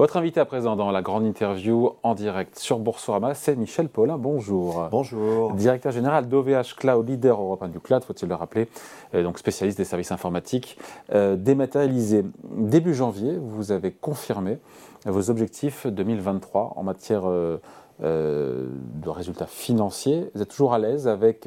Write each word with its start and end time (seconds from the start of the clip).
Votre 0.00 0.16
invité 0.16 0.40
à 0.40 0.46
présent 0.46 0.76
dans 0.76 0.90
la 0.90 1.02
grande 1.02 1.26
interview 1.26 1.90
en 2.02 2.14
direct 2.14 2.58
sur 2.58 2.78
Boursorama, 2.78 3.34
c'est 3.34 3.54
Michel 3.54 3.90
Paulin. 3.90 4.16
Bonjour. 4.16 4.88
Bonjour. 4.90 5.52
Directeur 5.52 5.92
général 5.92 6.26
d'OVH 6.26 6.74
Cloud, 6.74 7.06
leader 7.06 7.38
européen 7.38 7.68
du 7.68 7.80
cloud, 7.80 8.02
faut-il 8.02 8.26
le 8.26 8.34
rappeler, 8.34 8.66
euh, 9.14 9.22
donc 9.22 9.38
spécialiste 9.38 9.76
des 9.76 9.84
services 9.84 10.10
informatiques 10.10 10.78
euh, 11.12 11.36
dématérialisés. 11.36 12.24
Début 12.56 12.94
janvier, 12.94 13.36
vous 13.38 13.72
avez 13.72 13.90
confirmé 13.90 14.56
vos 15.04 15.28
objectifs 15.28 15.86
2023 15.86 16.72
en 16.76 16.82
matière 16.82 17.28
euh, 17.28 17.58
de 18.00 19.08
résultats 19.10 19.44
financiers. 19.44 20.30
Vous 20.34 20.40
êtes 20.40 20.48
toujours 20.48 20.72
à 20.72 20.78
l'aise 20.78 21.08
avec 21.08 21.46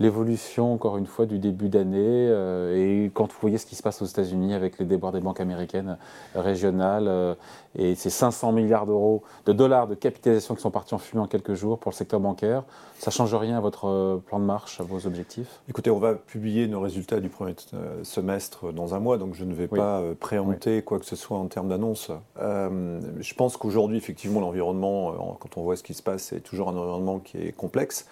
l'évolution, 0.00 0.72
encore 0.72 0.96
une 0.96 1.06
fois, 1.06 1.26
du 1.26 1.38
début 1.38 1.68
d'année 1.68 1.98
euh, 1.98 3.04
et 3.04 3.10
quand 3.12 3.30
vous 3.30 3.38
voyez 3.40 3.58
ce 3.58 3.66
qui 3.66 3.76
se 3.76 3.82
passe 3.82 4.00
aux 4.00 4.06
États-Unis 4.06 4.54
avec 4.54 4.78
les 4.78 4.86
déboires 4.86 5.12
des 5.12 5.20
banques 5.20 5.40
américaines 5.40 5.98
euh, 6.34 6.40
régionales 6.40 7.06
euh, 7.06 7.34
et 7.78 7.94
ces 7.94 8.08
500 8.08 8.52
milliards 8.52 8.86
d'euros, 8.86 9.22
de 9.44 9.52
dollars 9.52 9.86
de 9.86 9.94
capitalisation 9.94 10.54
qui 10.54 10.62
sont 10.62 10.70
partis 10.70 10.94
en 10.94 10.98
fumée 10.98 11.22
en 11.22 11.26
quelques 11.26 11.52
jours 11.52 11.78
pour 11.78 11.92
le 11.92 11.96
secteur 11.96 12.18
bancaire, 12.18 12.64
ça 12.98 13.10
change 13.10 13.34
rien 13.34 13.58
à 13.58 13.60
votre 13.60 14.20
plan 14.26 14.40
de 14.40 14.44
marche, 14.44 14.80
à 14.80 14.84
vos 14.84 15.06
objectifs? 15.06 15.60
Écoutez, 15.68 15.90
on 15.90 15.98
va 15.98 16.14
publier 16.14 16.66
nos 16.66 16.80
résultats 16.80 17.20
du 17.20 17.28
premier 17.28 17.54
semestre 18.02 18.72
dans 18.72 18.94
un 18.94 19.00
mois, 19.00 19.18
donc 19.18 19.34
je 19.34 19.44
ne 19.44 19.54
vais 19.54 19.68
pas 19.68 20.02
préempter 20.18 20.82
quoi 20.82 20.98
que 20.98 21.06
ce 21.06 21.16
soit 21.16 21.38
en 21.38 21.46
termes 21.46 21.68
d'annonce. 21.68 22.10
je 22.36 23.34
pense 23.34 23.56
qu'aujourd'hui, 23.56 23.96
effectivement, 23.96 24.40
l'environnement, 24.40 25.36
quand 25.40 25.56
on 25.56 25.62
voit 25.62 25.76
ce 25.76 25.82
qui 25.82 25.94
se 25.94 26.02
passe, 26.02 26.24
c'est 26.24 26.40
toujours 26.40 26.68
un 26.68 26.76
environnement 26.76 27.20
qui 27.20 27.38
est 27.38 27.52
complexe. 27.52 28.06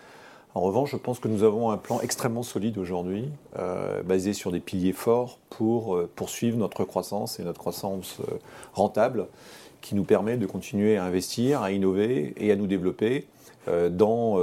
En 0.59 0.63
revanche, 0.63 0.91
je 0.91 0.97
pense 0.97 1.21
que 1.21 1.29
nous 1.29 1.45
avons 1.45 1.71
un 1.71 1.77
plan 1.77 2.01
extrêmement 2.01 2.43
solide 2.43 2.79
aujourd'hui, 2.79 3.31
euh, 3.61 4.03
basé 4.03 4.33
sur 4.33 4.51
des 4.51 4.59
piliers 4.59 4.93
forts 4.93 5.39
pour 5.51 5.95
euh, 5.95 6.11
poursuivre 6.17 6.59
notre 6.59 6.83
croissance 6.83 7.39
et 7.39 7.45
notre 7.45 7.61
croissance 7.61 8.17
euh, 8.29 8.39
rentable, 8.73 9.29
qui 9.81 9.95
nous 9.95 10.03
permet 10.03 10.37
de 10.37 10.47
continuer 10.47 10.97
à 10.97 11.05
investir, 11.05 11.63
à 11.63 11.71
innover 11.71 12.35
et 12.39 12.51
à 12.51 12.57
nous 12.57 12.67
développer 12.67 13.29
dans 13.91 14.41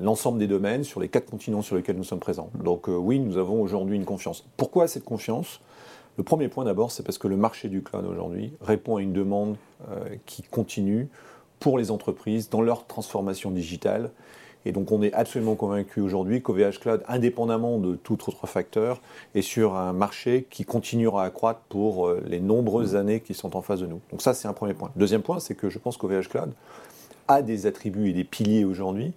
l'ensemble 0.00 0.38
des 0.38 0.46
domaines 0.46 0.84
sur 0.84 1.00
les 1.00 1.08
quatre 1.08 1.28
continents 1.28 1.62
sur 1.62 1.76
lesquels 1.76 1.96
nous 1.96 2.04
sommes 2.04 2.20
présents. 2.20 2.48
Donc 2.64 2.86
oui, 2.88 3.18
nous 3.18 3.36
avons 3.36 3.60
aujourd'hui 3.60 3.96
une 3.96 4.06
confiance. 4.06 4.46
Pourquoi 4.56 4.88
cette 4.88 5.04
confiance? 5.04 5.60
Le 6.16 6.22
premier 6.22 6.48
point 6.48 6.64
d'abord, 6.64 6.92
c'est 6.92 7.02
parce 7.02 7.18
que 7.18 7.28
le 7.28 7.36
marché 7.36 7.68
du 7.68 7.82
cloud 7.82 8.06
aujourd'hui 8.06 8.52
répond 8.62 8.96
à 8.96 9.02
une 9.02 9.12
demande 9.12 9.56
qui 10.24 10.42
continue 10.42 11.08
pour 11.60 11.76
les 11.76 11.90
entreprises 11.90 12.48
dans 12.48 12.62
leur 12.62 12.86
transformation 12.86 13.50
digitale 13.50 14.10
et 14.64 14.72
donc 14.72 14.92
on 14.92 15.02
est 15.02 15.12
absolument 15.12 15.54
convaincu 15.54 16.00
aujourd'hui 16.00 16.42
qu'OVH 16.42 16.78
Cloud, 16.80 17.02
indépendamment 17.08 17.78
de 17.78 17.94
tout 17.94 18.18
autre 18.28 18.46
facteur, 18.46 19.00
est 19.34 19.42
sur 19.42 19.76
un 19.76 19.92
marché 19.92 20.46
qui 20.50 20.64
continuera 20.64 21.24
à 21.24 21.30
croître 21.30 21.60
pour 21.68 22.08
euh, 22.08 22.22
les 22.26 22.40
nombreuses 22.40 22.96
années 22.96 23.20
qui 23.20 23.34
sont 23.34 23.56
en 23.56 23.62
face 23.62 23.80
de 23.80 23.86
nous. 23.86 24.00
Donc 24.10 24.22
ça, 24.22 24.34
c'est 24.34 24.48
un 24.48 24.52
premier 24.52 24.74
point. 24.74 24.90
Deuxième 24.96 25.22
point, 25.22 25.40
c'est 25.40 25.54
que 25.54 25.70
je 25.70 25.78
pense 25.78 25.96
qu'OVH 25.96 26.28
Cloud 26.28 26.52
a 27.28 27.42
des 27.42 27.66
attributs 27.66 28.08
et 28.08 28.12
des 28.12 28.24
piliers 28.24 28.64
aujourd'hui 28.64 29.12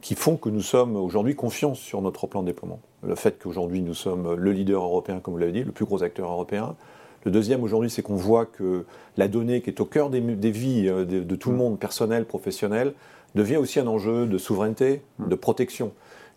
qui 0.00 0.14
font 0.14 0.36
que 0.36 0.50
nous 0.50 0.60
sommes 0.60 0.96
aujourd'hui 0.96 1.34
confiants 1.34 1.74
sur 1.74 2.02
notre 2.02 2.26
plan 2.26 2.42
de 2.42 2.48
déploiement. 2.48 2.80
Le 3.02 3.14
fait 3.14 3.38
qu'aujourd'hui 3.42 3.80
nous 3.80 3.94
sommes 3.94 4.34
le 4.34 4.52
leader 4.52 4.82
européen, 4.82 5.20
comme 5.20 5.32
vous 5.32 5.40
l'avez 5.40 5.52
dit, 5.52 5.64
le 5.64 5.72
plus 5.72 5.86
gros 5.86 6.02
acteur 6.02 6.30
européen. 6.30 6.76
Le 7.24 7.30
deuxième 7.30 7.62
aujourd'hui, 7.62 7.88
c'est 7.88 8.02
qu'on 8.02 8.16
voit 8.16 8.44
que 8.44 8.84
la 9.16 9.28
donnée 9.28 9.62
qui 9.62 9.70
est 9.70 9.80
au 9.80 9.86
cœur 9.86 10.10
des, 10.10 10.20
vies 10.20 10.88
euh, 10.88 11.06
de, 11.06 11.20
de, 11.20 11.36
tout 11.36 11.50
le 11.50 11.56
monde, 11.56 11.78
personnel, 11.78 12.26
professionnel, 12.26 12.92
devient 13.34 13.56
aussi 13.56 13.80
un 13.80 13.86
enjeu 13.86 14.26
de 14.26 14.38
souveraineté, 14.38 15.02
hmm. 15.18 15.28
de 15.28 15.34
protection. 15.34 15.92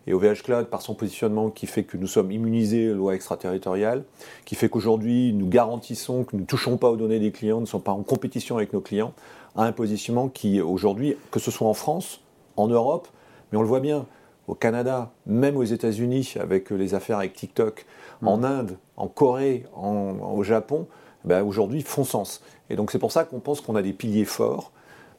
Et 0.06 0.14
OVH 0.14 0.42
Cloud, 0.42 0.66
par 0.68 0.80
son 0.80 0.94
positionnement 0.94 1.50
qui 1.50 1.66
fait 1.66 1.84
que 1.84 1.98
nous 1.98 2.06
sommes 2.06 2.32
immunisés 2.32 2.90
aux 2.90 2.94
lois 2.94 3.14
extraterritoriales, 3.14 4.04
qui 4.46 4.54
fait 4.54 4.68
qu'aujourd'hui 4.68 5.34
nous 5.34 5.46
garantissons 5.46 6.24
que 6.24 6.34
nous 6.34 6.42
ne 6.42 6.46
touchons 6.46 6.78
pas 6.78 6.90
aux 6.90 6.96
données 6.96 7.18
des 7.18 7.30
clients, 7.30 7.60
ne 7.60 7.66
sommes 7.66 7.82
pas 7.82 7.92
en 7.92 8.02
compétition 8.02 8.56
avec 8.56 8.72
nos 8.72 8.80
clients, 8.80 9.12
a 9.54 9.64
un 9.64 9.72
positionnement 9.72 10.28
qui 10.28 10.60
aujourd'hui, 10.60 11.16
que 11.30 11.40
ce 11.40 11.50
soit 11.50 11.68
en 11.68 11.74
France, 11.74 12.22
en 12.56 12.68
Europe, 12.68 13.08
mais 13.52 13.58
on 13.58 13.62
le 13.62 13.68
voit 13.68 13.80
bien, 13.80 14.06
au 14.46 14.54
Canada, 14.54 15.10
même 15.26 15.58
aux 15.58 15.64
États-Unis, 15.64 16.34
avec 16.40 16.70
les 16.70 16.94
affaires 16.94 17.18
avec 17.18 17.34
TikTok, 17.34 17.84
hmm. 18.22 18.28
en 18.28 18.42
Inde, 18.44 18.78
en 18.96 19.08
Corée, 19.08 19.66
au 19.76 20.42
Japon, 20.42 20.86
ben 21.24 21.42
aujourd'hui 21.42 21.82
font 21.82 22.04
sens. 22.04 22.40
Et 22.70 22.76
donc 22.76 22.90
c'est 22.90 22.98
pour 22.98 23.12
ça 23.12 23.24
qu'on 23.24 23.40
pense 23.40 23.60
qu'on 23.60 23.76
a 23.76 23.82
des 23.82 23.92
piliers 23.92 24.24
forts 24.24 24.72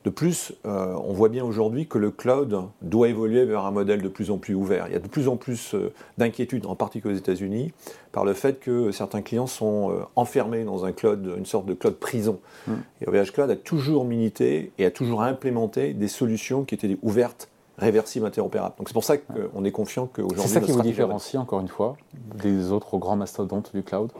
de 0.05 0.09
plus, 0.09 0.53
euh, 0.65 0.95
on 1.03 1.11
voit 1.11 1.27
bien 1.27 1.43
aujourd'hui 1.43 1.85
que 1.85 1.97
le 1.97 2.09
cloud 2.09 2.63
doit 2.81 3.09
évoluer 3.09 3.43
vers 3.43 3.65
un 3.65 3.71
modèle 3.71 4.01
de 4.01 4.07
plus 4.07 4.31
en 4.31 4.37
plus 4.37 4.55
ouvert. 4.55 4.87
Il 4.87 4.93
y 4.93 4.95
a 4.95 4.99
de 4.99 5.07
plus 5.07 5.27
en 5.27 5.35
plus 5.35 5.75
euh, 5.75 5.91
d'inquiétudes, 6.17 6.65
en 6.67 6.75
particulier 6.75 7.15
aux 7.15 7.17
États-Unis, 7.17 7.73
par 8.13 8.23
le 8.23 8.33
fait 8.33 8.59
que 8.61 8.91
certains 8.91 9.21
clients 9.21 9.47
sont 9.47 9.91
euh, 9.91 9.95
enfermés 10.15 10.63
dans 10.63 10.85
un 10.85 10.93
cloud, 10.93 11.33
une 11.37 11.45
sorte 11.45 11.65
de 11.65 11.73
cloud 11.73 11.95
prison. 11.95 12.39
Hmm. 12.67 12.75
Et 13.01 13.09
OVH 13.09 13.31
Cloud 13.33 13.49
a 13.51 13.57
toujours 13.57 14.05
milité 14.05 14.71
et 14.77 14.85
a 14.85 14.91
toujours 14.91 15.21
implémenté 15.21 15.93
des 15.93 16.07
solutions 16.07 16.63
qui 16.63 16.75
étaient 16.75 16.97
ouvertes, 17.01 17.49
réversibles, 17.77 18.25
interopérables. 18.25 18.75
Donc 18.77 18.87
c'est 18.87 18.93
pour 18.93 19.03
ça 19.03 19.17
qu'on 19.17 19.65
est 19.65 19.71
confiant 19.71 20.07
qu'aujourd'hui... 20.07 20.43
C'est 20.43 20.53
ça 20.53 20.61
qui 20.61 20.71
vous 20.71 20.81
différencie, 20.81 21.35
encore 21.35 21.59
une 21.59 21.67
fois, 21.67 21.97
des 22.41 22.71
autres 22.71 22.97
grands 22.97 23.17
mastodontes 23.17 23.71
du 23.73 23.83
cloud? 23.83 24.11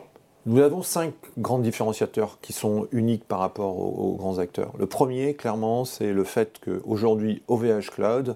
Nous 0.50 0.64
avons 0.64 0.82
cinq 0.82 1.14
grands 1.38 1.60
différenciateurs 1.60 2.40
qui 2.42 2.54
sont 2.54 2.88
uniques 2.92 3.24
par 3.24 3.38
rapport 3.38 3.78
aux, 3.78 4.16
grands 4.16 4.40
acteurs. 4.40 4.74
Le 4.80 4.88
premier, 4.88 5.36
clairement, 5.36 5.86
c'est 5.86 6.12
le 6.12 6.24
fait 6.24 6.60
qu'aujourd'hui, 6.66 7.44
OVH 7.48 7.92
Cloud 7.92 8.36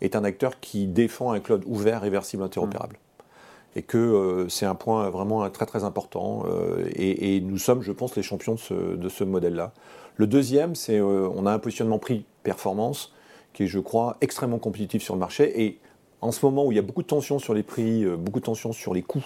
est 0.00 0.14
un 0.14 0.22
acteur 0.22 0.60
qui 0.60 0.86
défend 0.86 1.32
un 1.32 1.40
cloud 1.40 1.64
ouvert, 1.66 2.02
réversible, 2.02 2.44
interopérable. 2.44 2.94
Mm. 2.94 3.78
Et 3.78 3.82
que 3.82 3.98
euh, 3.98 4.48
c'est 4.48 4.64
un 4.64 4.76
point 4.76 5.10
vraiment 5.10 5.48
très 5.50 5.66
très 5.66 5.82
important. 5.82 6.44
Euh, 6.46 6.88
et, 6.94 7.40
nous 7.40 7.58
sommes, 7.58 7.82
je 7.82 7.90
pense, 7.90 8.14
les 8.14 8.22
champions 8.22 8.54
de 8.70 9.08
ce, 9.08 9.24
modèle-là. 9.24 9.72
Le 10.18 10.28
deuxième, 10.28 10.76
c'est 10.76 11.00
qu'on 11.00 11.46
euh, 11.46 11.50
a 11.50 11.52
un 11.52 11.58
positionnement 11.58 11.98
prix-performance 11.98 13.12
qui 13.54 13.64
est, 13.64 13.66
je 13.66 13.80
crois, 13.80 14.18
extrêmement 14.20 14.58
compétitif 14.58 15.02
sur 15.02 15.14
le 15.14 15.20
marché. 15.20 15.64
Et 15.64 15.80
en 16.20 16.30
ce 16.30 16.46
moment 16.46 16.64
où 16.64 16.70
il 16.70 16.76
y 16.76 16.78
a 16.78 16.82
beaucoup 16.82 17.02
de 17.02 17.08
tensions 17.08 17.40
sur 17.40 17.54
les 17.54 17.64
prix, 17.64 18.06
beaucoup 18.06 18.38
de 18.38 18.44
tensions 18.44 18.72
sur 18.72 18.94
les 18.94 19.02
coûts, 19.02 19.24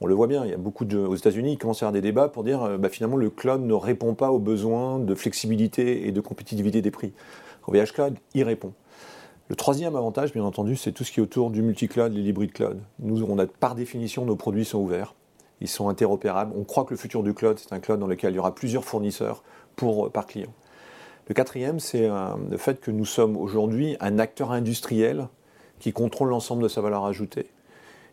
on 0.00 0.06
le 0.06 0.14
voit 0.14 0.26
bien, 0.26 0.44
il 0.44 0.50
y 0.50 0.54
a 0.54 0.58
beaucoup 0.58 0.84
aux 0.84 1.16
États-Unis, 1.16 1.52
il 1.52 1.58
commence 1.58 1.82
à 1.82 1.86
avoir 1.86 1.92
des 1.92 2.00
débats 2.00 2.28
pour 2.28 2.44
dire 2.44 2.62
euh, 2.62 2.78
bah, 2.78 2.88
finalement 2.88 3.16
le 3.16 3.30
cloud 3.30 3.62
ne 3.62 3.74
répond 3.74 4.14
pas 4.14 4.30
aux 4.30 4.38
besoins 4.38 4.98
de 4.98 5.14
flexibilité 5.14 6.06
et 6.06 6.12
de 6.12 6.20
compétitivité 6.20 6.82
des 6.82 6.90
prix. 6.90 7.12
OVH 7.66 7.92
Cloud 7.92 8.18
y 8.34 8.42
répond. 8.42 8.72
Le 9.48 9.56
troisième 9.56 9.94
avantage, 9.94 10.32
bien 10.32 10.44
entendu, 10.44 10.74
c'est 10.76 10.92
tout 10.92 11.04
ce 11.04 11.12
qui 11.12 11.20
est 11.20 11.22
autour 11.22 11.50
du 11.50 11.62
multi-cloud, 11.62 12.14
et 12.14 12.18
l'hybride 12.18 12.52
cloud. 12.52 12.80
Nous, 12.98 13.22
on 13.24 13.38
a 13.38 13.46
par 13.46 13.74
définition, 13.74 14.24
nos 14.24 14.36
produits 14.36 14.64
sont 14.64 14.78
ouverts, 14.78 15.14
ils 15.60 15.68
sont 15.68 15.88
interopérables. 15.88 16.52
On 16.56 16.64
croit 16.64 16.84
que 16.84 16.90
le 16.90 16.96
futur 16.96 17.22
du 17.22 17.34
cloud, 17.34 17.58
c'est 17.58 17.72
un 17.74 17.80
cloud 17.80 18.00
dans 18.00 18.06
lequel 18.06 18.32
il 18.32 18.36
y 18.36 18.38
aura 18.38 18.54
plusieurs 18.54 18.84
fournisseurs 18.84 19.42
pour, 19.76 20.10
par 20.10 20.26
client. 20.26 20.52
Le 21.28 21.34
quatrième, 21.34 21.80
c'est 21.80 22.08
euh, 22.08 22.28
le 22.50 22.56
fait 22.56 22.80
que 22.80 22.90
nous 22.90 23.04
sommes 23.04 23.36
aujourd'hui 23.36 23.96
un 24.00 24.18
acteur 24.18 24.50
industriel 24.50 25.28
qui 25.78 25.92
contrôle 25.92 26.30
l'ensemble 26.30 26.62
de 26.62 26.68
sa 26.68 26.80
valeur 26.80 27.04
ajoutée. 27.04 27.46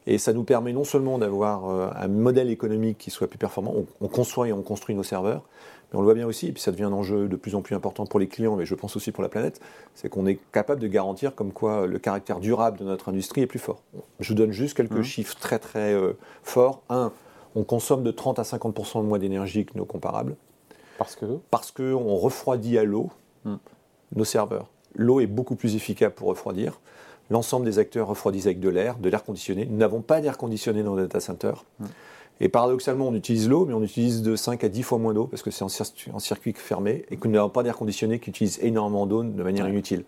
Et 0.07 0.17
ça 0.17 0.33
nous 0.33 0.43
permet 0.43 0.73
non 0.73 0.83
seulement 0.83 1.17
d'avoir 1.17 1.69
euh, 1.69 1.89
un 1.95 2.07
modèle 2.07 2.49
économique 2.49 2.97
qui 2.97 3.11
soit 3.11 3.27
plus 3.27 3.37
performant, 3.37 3.73
on, 3.99 4.07
construit 4.07 4.49
et 4.49 4.53
on 4.53 4.63
construit 4.63 4.95
nos 4.95 5.03
serveurs, 5.03 5.43
mais 5.91 5.97
on 5.97 6.01
le 6.01 6.05
voit 6.05 6.15
bien 6.15 6.25
aussi, 6.25 6.47
et 6.47 6.51
puis 6.51 6.61
ça 6.61 6.71
devient 6.71 6.85
un 6.85 6.93
enjeu 6.93 7.27
de 7.27 7.35
plus 7.35 7.53
en 7.53 7.61
plus 7.61 7.75
important 7.75 8.05
pour 8.05 8.19
les 8.19 8.27
clients, 8.27 8.55
mais 8.55 8.65
je 8.65 8.73
pense 8.73 8.95
aussi 8.95 9.11
pour 9.11 9.21
la 9.21 9.29
planète, 9.29 9.61
c'est 9.93 10.09
qu'on 10.09 10.25
est 10.25 10.39
capable 10.51 10.81
de 10.81 10.87
garantir 10.87 11.35
comme 11.35 11.51
quoi 11.51 11.85
le 11.85 11.99
caractère 11.99 12.39
durable 12.39 12.79
de 12.79 12.83
notre 12.83 13.09
industrie 13.09 13.41
est 13.41 13.47
plus 13.47 13.59
fort. 13.59 13.83
Je 14.19 14.29
vous 14.29 14.35
donne 14.35 14.51
juste 14.51 14.75
quelques 14.75 14.91
mmh. 14.91 15.03
chiffres 15.03 15.37
très 15.39 15.59
très 15.59 15.93
euh, 15.93 16.13
forts. 16.41 16.81
Un, 16.89 17.11
on 17.55 17.63
consomme 17.63 18.03
de 18.03 18.11
30 18.11 18.39
à 18.39 18.43
50% 18.43 19.03
moins 19.03 19.19
d'énergie 19.19 19.65
que 19.65 19.77
nos 19.77 19.85
comparables. 19.85 20.35
Parce 20.97 21.15
que? 21.15 21.25
Parce 21.51 21.71
qu'on 21.71 22.15
refroidit 22.15 22.77
à 22.77 22.83
l'eau 22.83 23.09
mmh. 23.45 23.55
nos 24.15 24.25
serveurs. 24.25 24.67
L'eau 24.95 25.19
est 25.19 25.27
beaucoup 25.27 25.55
plus 25.55 25.75
efficace 25.75 26.11
pour 26.15 26.27
refroidir. 26.27 26.79
L'ensemble 27.31 27.65
des 27.65 27.79
acteurs 27.79 28.07
refroidissent 28.07 28.45
avec 28.45 28.59
de 28.59 28.67
l'air, 28.67 28.97
de 28.97 29.09
l'air 29.09 29.23
conditionné. 29.23 29.65
Nous 29.65 29.77
n'avons 29.77 30.01
pas 30.01 30.19
d'air 30.19 30.37
conditionné 30.37 30.83
dans 30.83 30.95
le 30.95 31.03
data 31.03 31.21
center. 31.21 31.53
Hmm. 31.79 31.85
Et 32.41 32.49
paradoxalement, 32.49 33.07
on 33.07 33.13
utilise 33.13 33.47
l'eau, 33.47 33.65
mais 33.65 33.73
on 33.73 33.81
utilise 33.81 34.21
de 34.21 34.35
5 34.35 34.63
à 34.65 34.67
10 34.67 34.83
fois 34.83 34.97
moins 34.97 35.13
d'eau 35.13 35.27
parce 35.27 35.41
que 35.41 35.49
c'est 35.49 35.63
en, 35.63 36.19
circuit 36.19 36.53
fermé 36.53 37.05
et 37.09 37.15
que 37.15 37.27
nous 37.29 37.35
n'avons 37.35 37.49
pas 37.49 37.63
d'air 37.63 37.77
conditionné 37.77 38.19
qui 38.19 38.31
utilise 38.31 38.59
énormément 38.61 39.05
d'eau 39.05 39.23
de 39.23 39.43
manière 39.43 39.69
inutile. 39.69 40.03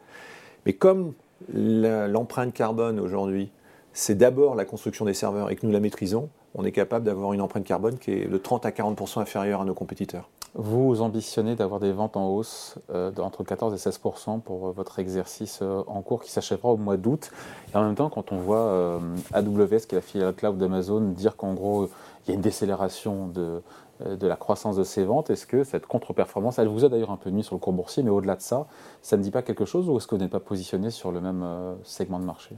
Mais 0.65 0.73
comme 0.73 1.13
l'empreinte 1.53 2.53
carbone 2.53 2.99
aujourd'hui, 2.99 3.51
c'est 3.93 4.15
d'abord 4.15 4.55
la 4.55 4.65
construction 4.65 5.05
des 5.05 5.13
serveurs 5.13 5.49
et 5.49 5.55
que 5.55 5.65
nous 5.65 5.71
la 5.71 5.79
maîtrisons, 5.79 6.29
on 6.55 6.65
est 6.65 6.71
capable 6.71 7.05
d'avoir 7.05 7.31
une 7.31 7.41
empreinte 7.41 7.63
carbone 7.63 7.97
qui 7.99 8.11
est 8.11 8.25
de 8.25 8.37
30 8.37 8.65
à 8.65 8.71
40% 8.71 9.21
inférieure 9.21 9.61
à 9.61 9.65
nos 9.65 9.73
compétiteurs. 9.73 10.29
Vous 10.55 11.01
ambitionnez 11.01 11.55
d'avoir 11.55 11.79
des 11.79 11.91
ventes 11.91 12.15
en 12.15 12.29
hausse 12.29 12.75
euh, 12.91 13.11
entre 13.17 13.43
14 13.43 13.73
et 13.73 13.89
16% 13.89 14.39
pour 14.41 14.67
euh, 14.67 14.71
votre 14.71 14.99
exercice 14.99 15.59
euh, 15.63 15.81
en 15.87 16.03
cours 16.03 16.21
qui 16.21 16.29
s'achèvera 16.29 16.69
au 16.69 16.77
mois 16.77 16.95
d'août. 16.95 17.31
Et 17.73 17.77
en 17.77 17.83
même 17.83 17.95
temps, 17.95 18.09
quand 18.11 18.31
on 18.31 18.37
voit 18.37 18.99
AWS, 19.33 19.87
qui 19.87 19.95
est 19.95 19.95
la 19.95 20.01
filiale 20.01 20.33
cloud 20.35 20.57
d'Amazon, 20.59 21.01
dire 21.09 21.37
qu'en 21.37 21.55
gros, 21.55 21.89
il 22.25 22.29
y 22.29 22.31
a 22.31 22.35
une 22.35 22.41
décélération 22.41 23.27
de, 23.27 23.63
de 24.05 24.27
la 24.27 24.35
croissance 24.35 24.75
de 24.75 24.83
ces 24.83 25.03
ventes, 25.03 25.31
est-ce 25.31 25.47
que 25.47 25.63
cette 25.63 25.87
contre-performance, 25.87 26.59
elle 26.59 26.67
vous 26.67 26.85
a 26.85 26.89
d'ailleurs 26.89 27.11
un 27.11 27.17
peu 27.17 27.31
mis 27.31 27.43
sur 27.43 27.55
le 27.55 27.59
cours 27.59 27.73
boursier, 27.73 28.03
mais 28.03 28.11
au-delà 28.11 28.35
de 28.35 28.41
ça, 28.41 28.67
ça 29.01 29.17
ne 29.17 29.23
dit 29.23 29.31
pas 29.31 29.41
quelque 29.41 29.65
chose 29.65 29.89
ou 29.89 29.97
est-ce 29.97 30.05
que 30.05 30.13
vous 30.13 30.21
n'êtes 30.21 30.31
pas 30.31 30.39
positionné 30.39 30.91
sur 30.91 31.11
le 31.11 31.19
même 31.19 31.43
segment 31.83 32.19
de 32.19 32.25
marché? 32.25 32.55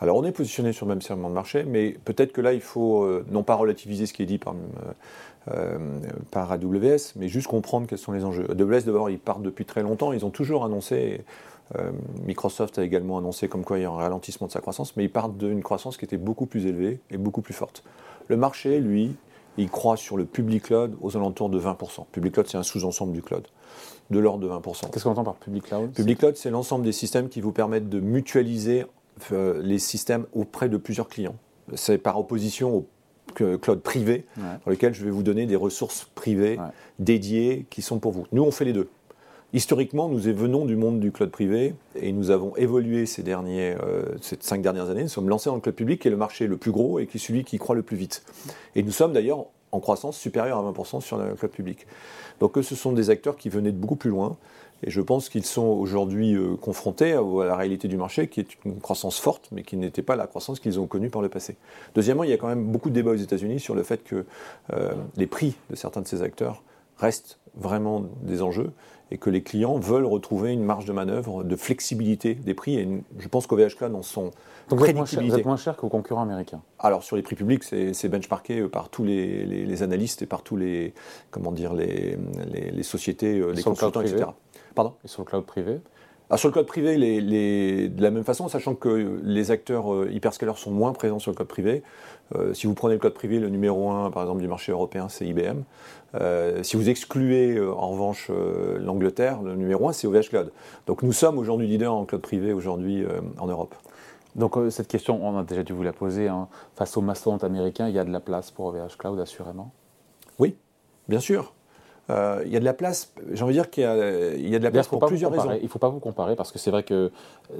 Alors 0.00 0.16
on 0.16 0.24
est 0.24 0.32
positionné 0.32 0.72
sur 0.72 0.86
le 0.86 0.90
même 0.90 1.02
segment 1.02 1.28
de 1.28 1.34
marché, 1.34 1.64
mais 1.64 1.96
peut-être 2.04 2.32
que 2.32 2.40
là 2.40 2.52
il 2.52 2.60
faut 2.60 3.08
non 3.30 3.42
pas 3.42 3.54
relativiser 3.54 4.06
ce 4.06 4.12
qui 4.12 4.22
est 4.22 4.26
dit 4.26 4.38
par, 4.38 4.54
par 6.30 6.52
AWS, 6.52 7.14
mais 7.16 7.28
juste 7.28 7.46
comprendre 7.46 7.86
quels 7.86 7.98
sont 7.98 8.12
les 8.12 8.24
enjeux. 8.24 8.46
AWS 8.50 8.82
d'abord 8.84 9.08
ils 9.08 9.18
partent 9.18 9.42
depuis 9.42 9.64
très 9.64 9.82
longtemps, 9.82 10.12
ils 10.12 10.26
ont 10.26 10.30
toujours 10.30 10.64
annoncé, 10.64 11.22
Microsoft 12.26 12.78
a 12.78 12.84
également 12.84 13.16
annoncé 13.16 13.48
comme 13.48 13.64
quoi 13.64 13.78
il 13.78 13.82
y 13.82 13.84
a 13.84 13.90
un 13.90 13.94
ralentissement 13.94 14.48
de 14.48 14.52
sa 14.52 14.60
croissance, 14.60 14.96
mais 14.96 15.04
ils 15.04 15.10
partent 15.10 15.38
d'une 15.38 15.62
croissance 15.62 15.96
qui 15.96 16.04
était 16.04 16.18
beaucoup 16.18 16.44
plus 16.44 16.66
élevée 16.66 17.00
et 17.10 17.16
beaucoup 17.16 17.40
plus 17.40 17.54
forte. 17.54 17.82
Le 18.28 18.36
marché, 18.36 18.80
lui, 18.80 19.16
il 19.58 19.70
croit 19.70 19.96
sur 19.96 20.16
le 20.16 20.24
public 20.24 20.64
cloud 20.64 20.96
aux 21.00 21.16
alentours 21.16 21.48
de 21.48 21.60
20%. 21.60 22.06
Public 22.12 22.34
cloud, 22.34 22.46
c'est 22.48 22.58
un 22.58 22.62
sous-ensemble 22.62 23.12
du 23.12 23.22
cloud, 23.22 23.46
de 24.10 24.18
l'ordre 24.18 24.46
de 24.46 24.48
20%. 24.48 24.90
Qu'est-ce 24.90 25.04
qu'on 25.04 25.10
entend 25.10 25.24
par 25.24 25.36
public 25.36 25.64
cloud? 25.64 25.92
Public 25.92 26.18
cloud, 26.18 26.36
c'est 26.36 26.50
l'ensemble 26.50 26.84
des 26.84 26.92
systèmes 26.92 27.28
qui 27.28 27.40
vous 27.40 27.52
permettent 27.52 27.88
de 27.88 28.00
mutualiser 28.00 28.82
euh, 28.82 28.86
les 29.30 29.78
systèmes 29.78 30.26
auprès 30.32 30.68
de 30.68 30.76
plusieurs 30.76 31.08
clients. 31.08 31.36
C'est 31.74 31.98
par 31.98 32.18
opposition 32.18 32.74
au 32.74 32.86
cloud 33.34 33.80
privé, 33.80 34.24
dans 34.36 34.70
lequel 34.70 34.94
je 34.94 35.04
vais 35.04 35.10
vous 35.10 35.22
donner 35.22 35.46
des 35.46 35.56
ressources 35.56 36.08
privées 36.14 36.58
dédiées 36.98 37.66
qui 37.70 37.82
sont 37.82 37.98
pour 37.98 38.12
vous. 38.12 38.26
Nous, 38.32 38.42
on 38.42 38.50
fait 38.50 38.64
les 38.64 38.72
deux. 38.72 38.88
Historiquement, 39.52 40.08
nous 40.08 40.18
venons 40.18 40.64
du 40.64 40.76
monde 40.76 41.00
du 41.00 41.12
cloud 41.12 41.30
privé 41.30 41.74
et 41.94 42.12
nous 42.12 42.30
avons 42.30 42.54
évolué 42.56 43.06
ces, 43.06 43.22
derniers, 43.22 43.76
euh, 43.80 44.02
ces 44.20 44.36
cinq 44.40 44.60
dernières 44.60 44.90
années. 44.90 45.04
Nous 45.04 45.08
sommes 45.08 45.28
lancés 45.28 45.48
dans 45.48 45.54
le 45.54 45.60
cloud 45.60 45.74
public, 45.74 46.02
qui 46.02 46.08
est 46.08 46.10
le 46.10 46.16
marché 46.16 46.46
le 46.46 46.56
plus 46.56 46.72
gros 46.72 46.98
et 46.98 47.06
qui 47.06 47.16
est 47.16 47.20
celui 47.20 47.44
qui 47.44 47.56
croît 47.56 47.76
le 47.76 47.82
plus 47.82 47.96
vite. 47.96 48.22
Et 48.74 48.82
nous 48.82 48.90
sommes 48.90 49.12
d'ailleurs 49.12 49.46
en 49.72 49.80
croissance 49.80 50.18
supérieure 50.18 50.58
à 50.58 50.72
20% 50.72 51.00
sur 51.00 51.16
le 51.16 51.34
cloud 51.34 51.52
public. 51.52 51.86
Donc 52.40 52.58
ce 52.60 52.74
sont 52.74 52.92
des 52.92 53.08
acteurs 53.08 53.36
qui 53.36 53.48
venaient 53.48 53.72
de 53.72 53.78
beaucoup 53.78 53.96
plus 53.96 54.10
loin. 54.10 54.36
Et 54.82 54.90
je 54.90 55.00
pense 55.00 55.28
qu'ils 55.28 55.44
sont 55.44 55.66
aujourd'hui 55.66 56.34
euh, 56.34 56.56
confrontés 56.56 57.12
à, 57.12 57.22
la 57.44 57.56
réalité 57.56 57.88
du 57.88 57.96
marché, 57.96 58.28
qui 58.28 58.40
est 58.40 58.48
une 58.64 58.80
croissance 58.80 59.18
forte, 59.18 59.48
mais 59.52 59.62
qui 59.62 59.76
n'était 59.76 60.02
pas 60.02 60.16
la 60.16 60.26
croissance 60.26 60.60
qu'ils 60.60 60.78
ont 60.78 60.86
connue 60.86 61.10
par 61.10 61.22
le 61.22 61.28
passé. 61.28 61.56
Deuxièmement, 61.94 62.24
il 62.24 62.30
y 62.30 62.32
a 62.32 62.36
quand 62.36 62.48
même 62.48 62.64
beaucoup 62.64 62.90
de 62.90 62.94
débats 62.94 63.12
aux 63.12 63.16
États-Unis 63.16 63.60
sur 63.60 63.74
le 63.74 63.82
fait 63.82 64.04
que 64.04 64.26
euh, 64.72 64.92
les 65.16 65.26
prix 65.26 65.56
de 65.70 65.76
certains 65.76 66.02
de 66.02 66.06
ces 66.06 66.22
acteurs 66.22 66.62
restent 66.98 67.38
vraiment 67.54 68.04
des 68.22 68.42
enjeux 68.42 68.72
et 69.10 69.18
que 69.18 69.30
les 69.30 69.42
clients 69.42 69.78
veulent 69.78 70.04
retrouver 70.04 70.52
une 70.52 70.64
marge 70.64 70.84
de 70.84 70.92
manœuvre, 70.92 71.44
de 71.44 71.56
flexibilité 71.56 72.34
des 72.34 72.54
prix. 72.54 72.76
Et 72.76 72.88
je 73.18 73.28
pense 73.28 73.46
qu'OVH 73.46 73.76
Cloud, 73.76 73.92
dans 73.92 74.02
son 74.02 74.32
Donc 74.68 74.80
vous 74.80 74.86
êtes, 74.86 75.44
moins 75.44 75.56
cher, 75.56 75.76
qu'aux 75.76 75.88
concurrents 75.88 76.22
américains 76.22 76.60
Alors 76.78 77.04
sur 77.04 77.14
les 77.16 77.22
prix 77.22 77.36
publics, 77.36 77.62
c'est 77.62 78.08
benchmarké 78.08 78.60
euh, 78.60 78.68
par 78.68 78.88
tous 78.88 79.04
les, 79.04 79.82
analystes 79.82 80.22
et 80.22 80.26
par 80.26 80.42
tous 80.42 80.56
les, 80.56 80.92
comment 81.30 81.52
dire, 81.52 81.72
les, 81.72 82.18
les, 82.52 82.82
sociétés, 82.82 83.38
euh, 83.38 83.52
les 83.52 83.62
consultants, 83.62 84.00
etc. 84.00 84.24
Pardon? 84.74 84.94
Et 85.04 85.08
sur 85.08 85.22
le 85.22 85.26
cloud 85.26 85.44
privé? 85.44 85.80
Alors 86.28 86.40
sur 86.40 86.48
le 86.48 86.52
cloud 86.52 86.66
privé, 86.66 86.96
les, 86.96 87.88
de 87.88 88.02
la 88.02 88.10
même 88.10 88.24
façon, 88.24 88.48
sachant 88.48 88.74
que 88.74 89.20
les 89.22 89.52
acteurs 89.52 89.94
euh, 89.94 90.10
hyperscalers 90.10 90.56
sont 90.56 90.72
moins 90.72 90.92
présents 90.92 91.20
sur 91.20 91.30
le 91.30 91.36
cloud 91.36 91.46
privé. 91.46 91.84
Euh, 92.34 92.52
si 92.52 92.66
vous 92.66 92.74
prenez 92.74 92.94
le 92.94 92.98
cloud 92.98 93.14
privé, 93.14 93.38
le 93.38 93.48
numéro 93.48 93.90
1 93.90 94.10
par 94.10 94.24
exemple 94.24 94.40
du 94.40 94.48
marché 94.48 94.72
européen, 94.72 95.08
c'est 95.08 95.24
IBM. 95.24 95.62
Euh, 96.16 96.64
si 96.64 96.76
vous 96.76 96.88
excluez 96.88 97.60
en 97.60 97.90
revanche 97.90 98.30
l'Angleterre, 98.80 99.40
le 99.42 99.54
numéro 99.54 99.88
1, 99.88 99.92
c'est 99.92 100.08
OVH 100.08 100.30
Cloud. 100.30 100.52
Donc 100.88 101.02
nous 101.02 101.12
sommes 101.12 101.38
aujourd'hui 101.38 101.68
leaders 101.68 101.94
en 101.94 102.04
cloud 102.04 102.22
privé 102.22 102.52
aujourd'hui 102.52 103.04
en 103.38 103.46
Europe. 103.46 103.76
Donc 104.34 104.56
cette 104.70 104.88
question, 104.88 105.24
on 105.24 105.38
a 105.38 105.44
déjà 105.44 105.62
dû 105.62 105.74
vous 105.74 105.84
la 105.84 105.92
poser. 105.92 106.26
Hein. 106.26 106.48
Face 106.74 106.96
aux 106.96 107.02
mastodontes 107.02 107.44
américains, 107.44 107.86
il 107.88 107.94
y 107.94 108.00
a 108.00 108.04
de 108.04 108.10
la 108.10 108.20
place 108.20 108.50
pour 108.50 108.66
OVH 108.66 108.96
Cloud, 108.98 109.20
assurément? 109.20 109.70
Oui, 110.40 110.56
bien 111.08 111.20
sûr. 111.20 111.52
Euh, 112.08 112.42
il 112.46 112.52
y 112.52 112.56
a 112.56 112.60
de 112.60 112.64
la 112.64 112.72
place, 112.72 113.12
j'ai 113.32 113.42
envie 113.42 113.54
de 113.54 113.60
dire 113.60 113.70
qu'il 113.70 113.82
y, 113.82 113.86
a 113.86 114.58
de 114.58 114.64
la 114.64 114.70
place 114.70 114.86
pour 114.86 115.04
plusieurs 115.06 115.32
raisons. 115.32 115.50
Il 115.56 115.64
ne 115.64 115.68
faut 115.68 115.80
pas 115.80 115.88
vous 115.88 115.98
comparer 115.98 116.36
parce 116.36 116.52
que 116.52 116.58
c'est 116.58 116.70
vrai 116.70 116.84
que, 116.84 117.10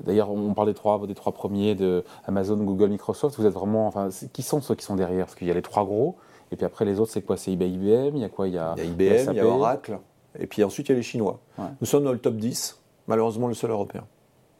d'ailleurs, 0.05 0.31
on 0.31 0.55
parle 0.55 0.69
des 0.69 0.75
trois, 0.75 1.05
des 1.07 1.15
trois 1.15 1.33
premiers 1.33 1.75
de 1.75 2.05
Amazon, 2.27 2.57
Google, 2.57 2.91
Microsoft. 2.91 3.37
Vous 3.39 3.47
êtes 3.47 3.53
vraiment, 3.53 3.89
enfin, 3.89 4.09
qui 4.33 4.43
sont 4.43 4.61
ceux 4.61 4.77
qui 4.77 4.85
sont 4.85 4.95
derrière 4.95 5.27
Parce 5.27 5.37
qu'il 5.37 5.49
y 5.49 5.51
a 5.51 5.55
les 5.55 5.63
trois 5.63 5.85
gros, 5.85 6.17
et 6.53 6.57
puis 6.57 6.65
après 6.65 6.85
les 6.85 7.01
autres, 7.01 7.11
c'est 7.11 7.23
quoi 7.23 7.37
C'est 7.37 7.53
IBM, 7.53 8.15
il 8.15 8.19
y 8.19 8.25
a 8.25 8.29
quoi 8.29 8.47
Il 8.47 8.55
y 8.55 8.59
a, 8.59 8.75
IBM, 8.79 9.33
il 9.33 9.37
y 9.37 9.41
a 9.41 9.47
Oracle, 9.47 9.99
et 10.39 10.47
puis 10.47 10.63
ensuite 10.63 10.89
il 10.89 10.93
y 10.93 10.95
a 10.95 10.97
les 10.97 11.03
Chinois. 11.03 11.41
Nous 11.81 11.87
sommes 11.87 12.05
dans 12.05 12.13
le 12.13 12.19
top 12.19 12.37
10, 12.37 12.81
malheureusement 13.09 13.49
le 13.49 13.55
seul 13.55 13.71
européen. 13.71 14.05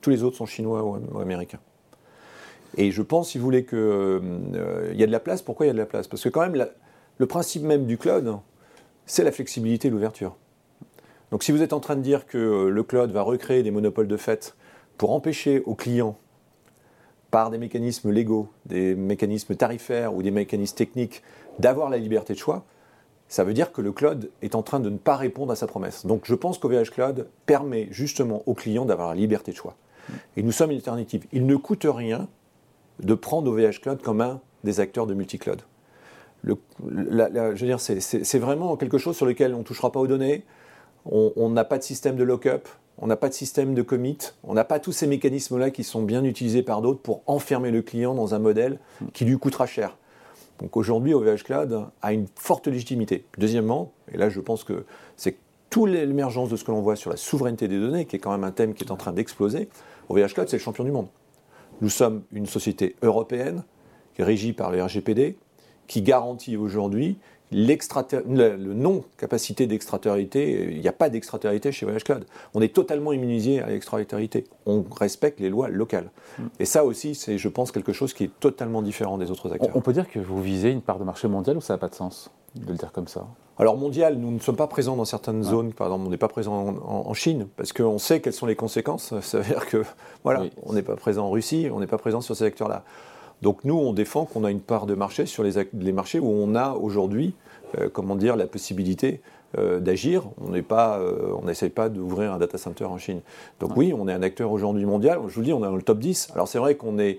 Tous 0.01 0.11
les 0.11 0.23
autres 0.23 0.37
sont 0.37 0.47
chinois 0.47 0.85
ou, 0.85 1.19
américains. 1.19 1.59
Et 2.77 2.91
je 2.91 3.03
pense, 3.03 3.31
si 3.31 3.39
vous 3.39 3.45
voulez, 3.45 3.65
qu'il 3.65 3.79
euh, 3.79 4.93
y 4.95 5.03
a 5.03 5.07
de 5.07 5.13
la 5.13 5.21
place. 5.21 5.43
Pourquoi 5.43 5.67
il 5.67 5.69
y 5.69 5.71
a 5.71 5.73
de 5.73 5.79
la 5.79 5.87
place 5.87 6.07
Parce 6.09 6.23
que 6.23 6.29
quand 6.29 6.43
même, 6.43 6.67
le 7.19 7.27
principe 7.27 7.63
même 7.63 7.87
du 7.87 7.97
cloud, 7.97 8.39
c'est 9.07 9.25
la 9.25 9.33
flexibilité 9.33 9.89
et 9.89 9.91
l'ouverture. 9.91 10.37
Donc 11.31 11.43
si 11.43 11.53
vous 11.53 11.63
êtes 11.63 11.73
en 11.73 11.81
train 11.81 11.97
de 11.97 12.03
dire 12.03 12.27
que 12.27 12.39
euh, 12.39 12.69
le 12.69 12.83
cloud 12.83 13.11
va 13.11 13.23
recréer 13.23 13.63
des 13.63 13.71
monopoles 13.71 14.09
de 14.09 14.17
fait 14.17 14.57
pour 14.99 15.13
empêcher 15.13 15.63
aux 15.65 15.75
clients, 15.75 16.17
par 17.31 17.51
des 17.51 17.59
mécanismes 17.59 18.11
légaux, 18.11 18.49
des 18.67 18.95
mécanismes 18.95 19.57
tarifaires 19.57 20.15
ou 20.15 20.23
des 20.23 20.31
mécanismes 20.31 20.77
techniques, 20.77 21.23
d'avoir 21.59 21.91
la 21.91 21.99
liberté 21.99 22.33
de 22.35 22.39
choix, 22.39 22.65
ça 23.29 23.45
veut 23.45 23.55
dire 23.55 23.73
que 23.73 23.81
le 23.81 23.93
cloud 23.93 24.31
est 24.43 24.55
en 24.55 24.63
train 24.63 24.81
de 24.81 24.89
ne 24.89 24.99
pas 24.99 25.17
répondre 25.17 25.53
à 25.53 25.57
sa 25.57 25.67
promesse. 25.67 26.07
Donc 26.07 26.23
je 26.25 26.35
pense 26.35 26.59
qu'OVH 26.59 26.91
Cloud 26.93 27.29
permet 27.45 27.89
justement 27.91 28.43
aux 28.47 28.55
clients 28.55 28.85
d'avoir 28.85 29.09
la 29.09 29.17
liberté 29.17 29.51
de 29.51 29.57
choix. 29.57 29.77
Et 30.37 30.43
nous 30.43 30.53
sommes 30.53 30.71
une 30.71 30.77
alternative. 30.77 31.27
Il 31.33 31.47
ne 31.47 31.57
coûte 31.57 31.87
rien 31.89 32.29
de 33.01 33.15
prendre 33.15 33.51
OVH 33.51 33.81
Cloud 33.81 34.01
comme 34.01 34.21
un 34.21 34.41
des 34.63 34.79
acteurs 34.79 35.07
de 35.07 35.15
multi-cloud 35.15 35.63
je 36.45 36.55
veux 36.85 37.55
dire, 37.55 37.81
c'est 37.81 38.39
vraiment 38.39 38.77
quelque 38.77 38.99
chose 38.99 39.17
sur 39.17 39.27
lequel 39.27 39.55
on 39.55 39.59
ne 39.59 39.65
touchera 39.65 39.93
pas 39.93 40.01
aux 40.01 40.07
données. 40.07 40.45
On 41.09 41.51
n'a 41.51 41.65
pas 41.65 41.79
de 41.79 41.85
système 41.85 42.17
de 42.17 42.25
lock-up, 42.25 42.69
on 42.99 43.07
n'a 43.07 43.17
pas 43.17 43.29
de 43.29 43.35
système 43.35 43.75
de 43.75 43.83
commit, 43.83 44.19
on 44.43 44.55
n'a 44.55 44.65
pas 44.65 44.81
tous 44.81 44.91
ces 44.91 45.07
mécanismes-là 45.07 45.71
qui 45.71 45.85
sont 45.85 46.03
bien 46.03 46.25
utilisés 46.25 46.63
par 46.63 46.83
d'autres 46.83 47.01
pour 47.01 47.23
enfermer 47.27 47.71
le 47.71 47.83
client 47.83 48.15
dans 48.15 48.35
un 48.35 48.41
modèle 48.41 48.81
qui 49.13 49.25
lui 49.25 49.39
coûtera 49.39 49.67
cher. 49.67 49.97
Donc 50.59 50.77
aujourd'hui, 50.77 51.15
OVH 51.15 51.45
Cloud 51.45 51.87
a 52.03 52.13
une 52.13 52.27
forte 52.35 52.67
légitimité. 52.67 53.25
Deuxièmement, 53.39 53.93
et 54.13 54.17
là 54.17 54.31
je 54.31 54.41
pense 54.41 54.65
que 54.65 54.85
c'est 55.17 55.37
toute 55.71 55.91
l'émergence 55.91 56.49
de 56.49 56.57
ce 56.57 56.65
que 56.65 56.73
l'on 56.73 56.81
voit 56.81 56.97
sur 56.97 57.11
la 57.11 57.17
souveraineté 57.17 57.69
des 57.69 57.79
données, 57.79 58.07
qui 58.07 58.17
est 58.17 58.19
quand 58.19 58.33
même 58.33 58.45
un 58.45 58.51
thème 58.51 58.75
qui 58.75 58.83
est 58.83 58.91
en 58.91 58.97
train 58.97 59.13
d'exploser, 59.13 59.69
OVH 60.09 60.35
Cloud 60.35 60.49
c'est 60.49 60.57
le 60.57 60.63
champion 60.63 60.83
du 60.83 60.91
monde. 60.91 61.09
Nous 61.83 61.91
sommes 61.91 62.23
une 62.33 62.47
société 62.47 62.97
européenne, 63.03 63.63
régie 64.19 64.55
par 64.55 64.73
le 64.73 64.83
RGPD, 64.83 65.37
qui 65.87 66.03
garantit 66.03 66.57
aujourd'hui 66.57 67.19
le, 67.53 68.57
non-capacité 68.57 69.67
d'extraterritorité. 69.67 70.73
Il 70.73 70.81
n'y 70.81 70.89
a 70.89 70.93
pas 70.93 71.09
d'extraterritorité 71.09 71.73
chez 71.73 71.87
Voyage 71.87 72.05
Cloud. 72.05 72.25
On 72.55 72.61
est 72.61 72.75
totalement 72.75 73.13
immunisé 73.13 73.61
à 73.61 73.69
l'extraterritorité. 73.69 74.45
On 74.67 74.85
respecte 74.91 75.41
les 75.41 75.49
lois 75.49 75.69
locales. 75.69 76.11
Hmm. 76.39 76.47
Et 76.59 76.65
ça 76.65 76.85
aussi, 76.85 77.15
c'est, 77.15 77.39
je 77.39 77.49
pense, 77.49 77.71
quelque 77.71 77.93
chose 77.93 78.15
qui 78.15 78.25
est 78.25 78.41
totalement 78.41 78.83
différent 78.83 79.19
des 79.19 79.31
autres 79.31 79.53
acteurs. 79.53 79.71
On 79.75 79.81
peut 79.81 79.93
dire 79.93 80.11
que 80.11 80.19
vous 80.19 80.43
visez 80.43 80.71
une 80.71 80.83
part 80.83 80.99
de 80.99 81.05
marché 81.05 81.29
mondial 81.29 81.57
ou 81.57 81.61
ça 81.61 81.75
n'a 81.75 81.79
pas 81.79 81.89
de 81.89 81.95
sens 81.95 82.31
de 82.55 82.71
le 82.71 82.77
dire 82.77 82.93
comme 82.93 83.09
ça? 83.09 83.27
Alors 83.59 83.77
mondial, 83.77 84.17
nous 84.17 84.31
ne 84.31 84.39
sommes 84.39 84.57
pas 84.57 84.67
présents 84.67 84.97
dans 84.97 85.05
certaines 85.05 85.43
zones, 85.43 85.73
par 85.73 85.87
exemple 85.87 86.05
on 86.07 86.11
n'est 86.11 86.19
pas 86.19 86.29
présent 86.29 86.77
en, 86.85 87.15
Chine, 87.15 87.49
parce 87.57 87.73
qu'on 87.73 87.99
sait 87.99 88.21
quelles 88.21 88.35
sont 88.35 88.47
les 88.47 88.57
conséquences. 88.57 89.19
Ça 89.21 89.39
veut 89.39 89.45
dire 89.45 89.67
que 89.67 89.83
voilà, 90.25 90.45
on 90.63 90.75
n'est 90.75 90.83
pas 90.83 90.97
présent 90.97 91.27
en 91.27 91.31
Russie, 91.31 91.69
on 91.73 91.81
n'est 91.81 91.87
pas 91.87 91.99
présent 91.99 92.21
sur 92.21 92.37
ces 92.37 92.45
secteurs 92.45 92.69
là 92.69 92.85
donc 93.43 93.65
nous, 93.65 93.77
on 93.77 93.93
défend 93.93 94.25
qu'on 94.25 94.45
a 94.45 94.51
une 94.51 94.61
part 94.61 94.87
de 94.87 94.95
marché 94.95 95.27
sur 95.27 95.43
les, 95.43 95.93
marchés 95.93 96.19
où 96.19 96.29
on 96.29 96.55
a 96.55 96.73
aujourd'hui, 96.73 97.35
euh, 97.79 97.89
comment 97.93 98.17
dire, 98.17 98.37
la 98.37 98.47
possibilité 98.47 99.21
euh, 99.59 99.79
d'agir. 99.79 100.25
On 100.41 100.51
n'est 100.51 100.63
pas, 100.63 100.99
euh, 100.99 101.33
on 101.41 101.45
n'essaye 101.45 101.71
pas 101.71 101.89
d'ouvrir 101.89 102.33
un 102.33 102.39
data 102.39 102.57
center 102.57 102.85
en 102.85 102.99
Chine. 102.99 103.21
Donc 103.61 103.77
oui, 103.77 103.95
on 103.97 104.09
est 104.09 104.13
un 104.13 104.23
acteur 104.23 104.51
aujourd'hui 104.51 104.87
mondial. 104.87 105.21
Je 105.29 105.35
vous 105.35 105.43
dis, 105.43 105.53
on 105.53 105.59
est 105.59 105.69
dans 105.69 105.77
le 105.77 105.83
top 105.83 105.99
10. 105.99 106.31
Alors 106.35 106.49
c'est 106.49 106.59
vrai 106.59 106.77
qu'on 106.77 106.99
est 106.99 107.19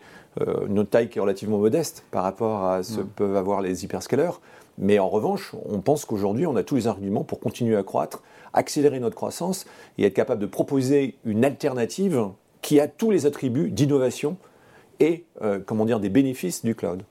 une 0.70 0.86
taille 0.86 1.10
qui 1.10 1.18
est 1.18 1.22
relativement 1.22 1.58
modeste 1.58 2.04
par 2.12 2.22
rapport 2.22 2.66
à 2.66 2.84
ce 2.84 2.98
que 2.98 3.02
peuvent 3.02 3.36
avoir 3.36 3.62
les 3.62 3.84
hyperscalers. 3.84 4.40
Mais 4.78 5.00
en 5.00 5.10
revanche, 5.10 5.56
on 5.68 5.80
pense 5.80 6.06
qu'aujourd'hui, 6.06 6.46
on 6.46 6.56
a 6.56 6.62
tous 6.62 6.76
les 6.76 6.86
arguments 6.86 7.24
pour 7.24 7.40
continuer 7.40 7.76
à 7.76 7.82
croître, 7.82 8.22
accélérer 8.54 9.00
notre 9.00 9.16
croissance 9.16 9.66
et 9.98 10.06
être 10.06 10.14
capable 10.14 10.40
de 10.40 10.46
proposer 10.46 11.16
une 11.26 11.44
alternative 11.44 12.28
qui 12.62 12.80
a 12.80 12.88
tous 12.88 13.10
les 13.10 13.26
attributs 13.26 13.72
d'innovation 13.72 14.38
et 15.00 15.26
euh, 15.42 15.60
comment 15.66 15.86
dire, 15.86 16.00
des 16.00 16.10
bénéfices 16.10 16.64
du 16.64 16.76
cloud. 16.76 17.04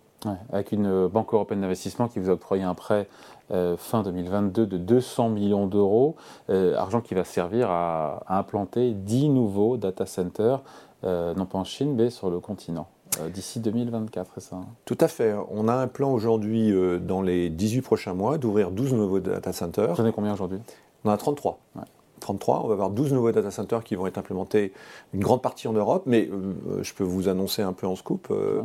avec 0.53 0.73
une 0.73 0.87
euh, 0.87 1.09
banque 1.09 1.35
européenne 1.35 1.61
d'investissement 1.61 2.09
qui 2.09 2.19
vous 2.19 2.31
a 2.31 2.33
octroyé 2.33 2.65
un 2.65 2.75
prêt 2.75 3.09
euh, 3.53 3.77
fin 3.77 4.03
2022 4.03 4.67
de 4.67 4.77
200 4.77 5.29
millions 5.29 5.67
d'euros, 5.67 6.17
argent 6.49 7.01
qui 7.01 7.15
va 7.15 7.25
servir 7.25 7.71
à, 7.71 8.25
implanter 8.29 8.93
10 8.93 9.29
nouveaux 9.29 9.77
data 9.77 10.07
centers, 10.07 10.63
non 11.05 11.47
pas 11.47 11.59
en 11.59 11.65
Chine, 11.65 11.95
mais 11.95 12.11
sur 12.11 12.31
le 12.31 12.41
continent. 12.41 12.89
D'ici 13.33 13.61
2024, 13.61 14.33
c'est 14.35 14.41
ça 14.41 14.57
hein? 14.57 14.67
Tout 14.85 14.99
à 15.01 15.09
fait. 15.09 15.35
On 15.51 15.69
a 15.69 15.75
un 15.75 15.87
plan 15.87 16.13
aujourd'hui, 16.13 16.75
dans 17.01 17.23
les 17.23 17.49
18 17.49 17.83
prochains 17.83 18.15
mois, 18.15 18.37
d'ouvrir 18.37 18.73
12 18.73 18.95
nouveaux 18.95 19.21
data 19.21 19.53
centers. 19.53 19.95
Vous 19.95 20.01
en 20.01 20.05
avez 20.05 20.13
combien 20.13 20.33
aujourd'hui? 20.33 20.59
On 21.05 21.11
en 21.11 21.13
a 21.13 21.17
33. 21.17 21.61
33. 22.21 22.63
On 22.65 22.69
va 22.69 22.75
avoir 22.75 22.91
12 22.91 23.13
nouveaux 23.13 23.33
data 23.33 23.51
centers 23.51 23.85
qui 23.85 23.95
vont 23.95 24.07
être 24.07 24.19
implémentés, 24.19 24.73
une 25.15 25.21
grande 25.21 25.43
partie 25.43 25.69
en 25.69 25.73
Europe, 25.73 26.05
mais 26.07 26.29
euh, 26.31 26.83
je 26.83 26.95
peux 26.95 27.05
vous 27.05 27.29
annoncer 27.29 27.63
un 27.63 27.73
peu 27.73 27.87
en 27.87 27.97
scoop. 27.97 28.29
Euh, 28.31 28.63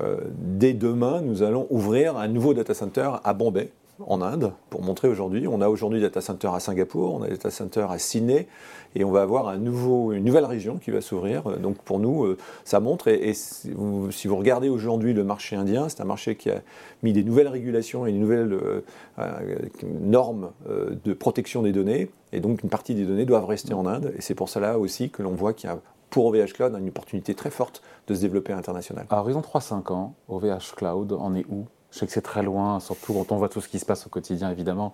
euh, 0.00 0.18
dès 0.34 0.72
demain, 0.72 1.20
nous 1.20 1.42
allons 1.42 1.66
ouvrir 1.70 2.16
un 2.16 2.28
nouveau 2.28 2.54
data 2.54 2.74
center 2.74 3.10
à 3.24 3.34
Bombay. 3.34 3.70
En 4.00 4.22
Inde 4.22 4.52
pour 4.70 4.82
montrer 4.82 5.08
aujourd'hui. 5.08 5.46
On 5.46 5.60
a 5.60 5.68
aujourd'hui 5.68 6.00
des 6.00 6.06
data 6.06 6.20
centers 6.20 6.54
à 6.54 6.60
Singapour, 6.60 7.14
on 7.14 7.22
a 7.22 7.26
des 7.26 7.32
data 7.32 7.50
centers 7.50 7.90
à 7.90 7.98
Sydney, 7.98 8.48
et 8.94 9.04
on 9.04 9.10
va 9.10 9.22
avoir 9.22 9.52
une 9.54 9.64
nouvelle 9.64 10.44
région 10.44 10.76
qui 10.76 10.90
va 10.90 11.00
s'ouvrir. 11.00 11.58
Donc 11.58 11.78
pour 11.78 11.98
nous, 11.98 12.24
euh, 12.24 12.36
ça 12.64 12.80
montre. 12.80 13.08
Et, 13.08 13.34
si, 13.34 13.70
vous, 13.72 14.36
regardez 14.36 14.68
aujourd'hui 14.68 15.12
le 15.12 15.24
marché 15.24 15.56
indien, 15.56 15.88
c'est 15.88 16.00
un 16.00 16.06
marché 16.06 16.36
qui 16.36 16.50
a 16.50 16.62
mis 17.02 17.12
des 17.12 17.24
nouvelles 17.24 17.48
régulations 17.48 18.06
et 18.06 18.12
des 18.12 18.18
nouvelles 18.18 18.52
euh, 18.52 18.84
euh, 19.18 19.56
normes 19.84 20.50
de 20.66 21.12
protection 21.12 21.62
des 21.62 21.72
données. 21.72 22.10
Et 22.32 22.40
donc 22.40 22.62
une 22.62 22.70
partie 22.70 22.94
des 22.94 23.04
données 23.04 23.24
doivent 23.26 23.46
rester 23.46 23.74
en 23.74 23.86
Inde. 23.86 24.12
Et 24.16 24.22
c'est 24.22 24.34
pour 24.34 24.48
cela 24.48 24.78
aussi 24.78 25.10
que 25.10 25.22
l'on 25.22 25.32
voit 25.32 25.52
qu'il 25.52 25.68
y 25.68 25.72
a 25.72 25.78
pour 26.10 26.26
OVH 26.26 26.52
Cloud 26.52 26.76
une 26.78 26.88
opportunité 26.88 27.34
très 27.34 27.50
forte 27.50 27.82
de 28.06 28.14
se 28.14 28.20
développer 28.20 28.52
à 28.52 28.56
l'international. 28.56 29.06
À 29.08 29.20
horizon 29.20 29.40
3-5 29.40 29.92
ans, 29.92 30.14
OVH 30.28 30.74
Cloud 30.76 31.12
en 31.12 31.34
est 31.34 31.46
où? 31.48 31.64
Je 31.92 31.98
sais 31.98 32.06
que 32.06 32.12
c'est 32.12 32.22
très 32.22 32.42
loin, 32.42 32.80
surtout 32.80 33.12
quand 33.12 33.32
on 33.32 33.36
voit 33.36 33.48
tout 33.48 33.60
ce 33.60 33.68
qui 33.68 33.78
se 33.78 33.84
passe 33.84 34.06
au 34.06 34.10
quotidien, 34.10 34.50
évidemment. 34.50 34.92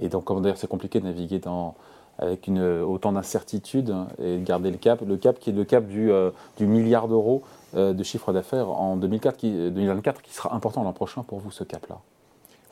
Et 0.00 0.08
donc, 0.08 0.32
d'ailleurs, 0.40 0.56
c'est 0.56 0.68
compliqué 0.68 1.00
de 1.00 1.04
naviguer 1.04 1.40
avec 2.18 2.48
autant 2.48 3.12
d'incertitudes 3.12 3.94
et 4.18 4.38
de 4.38 4.44
garder 4.44 4.70
le 4.70 4.78
cap. 4.78 5.02
Le 5.06 5.16
cap 5.16 5.38
qui 5.38 5.50
est 5.50 5.52
le 5.52 5.64
cap 5.64 5.86
du, 5.86 6.10
euh, 6.10 6.30
milliard 6.60 7.08
d'euros 7.08 7.42
euh, 7.74 7.92
de 7.92 8.02
chiffre 8.02 8.32
d'affaires 8.32 8.70
en 8.70 8.96
2004, 8.96 9.36
qui, 9.36 9.50
2024, 9.50 10.22
qui 10.22 10.32
sera 10.32 10.54
important 10.54 10.82
l'an 10.82 10.92
prochain 10.92 11.22
pour 11.22 11.40
vous, 11.40 11.50
ce 11.50 11.64
cap-là. 11.64 12.00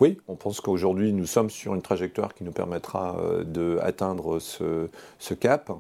Oui, 0.00 0.19
on 0.28 0.35
pense 0.35 0.61
qu'aujourd'hui, 0.61 1.12
nous 1.12 1.26
sommes 1.26 1.50
sur 1.50 1.75
une 1.75 1.83
trajectoire 1.83 2.35
qui 2.35 2.43
nous 2.43 2.52
permettra 2.52 3.16
euh, 3.19 3.45
d'atteindre 3.45 4.38
ce, 4.38 4.88
cap. 5.35 5.71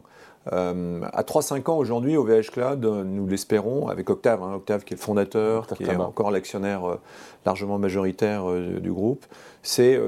Euh, 0.52 1.00
à 1.12 1.22
3-5 1.22 1.70
ans 1.70 1.78
aujourd'hui, 1.78 2.16
OVH 2.16 2.50
Cloud, 2.52 2.84
nous 2.84 3.26
l'espérons, 3.26 3.88
avec 3.88 4.10
Octave, 4.10 4.42
hein, 4.42 4.54
Octave 4.54 4.84
qui 4.84 4.94
est 4.94 4.96
le 4.96 5.02
fondateur, 5.02 5.66
qui 5.66 5.84
est 5.84 5.96
encore 5.96 6.30
l'actionnaire 6.30 6.84
euh, 6.84 7.00
largement 7.46 7.78
majoritaire 7.78 8.50
euh, 8.50 8.78
du 8.80 8.92
groupe, 8.92 9.24
c'est 9.62 9.98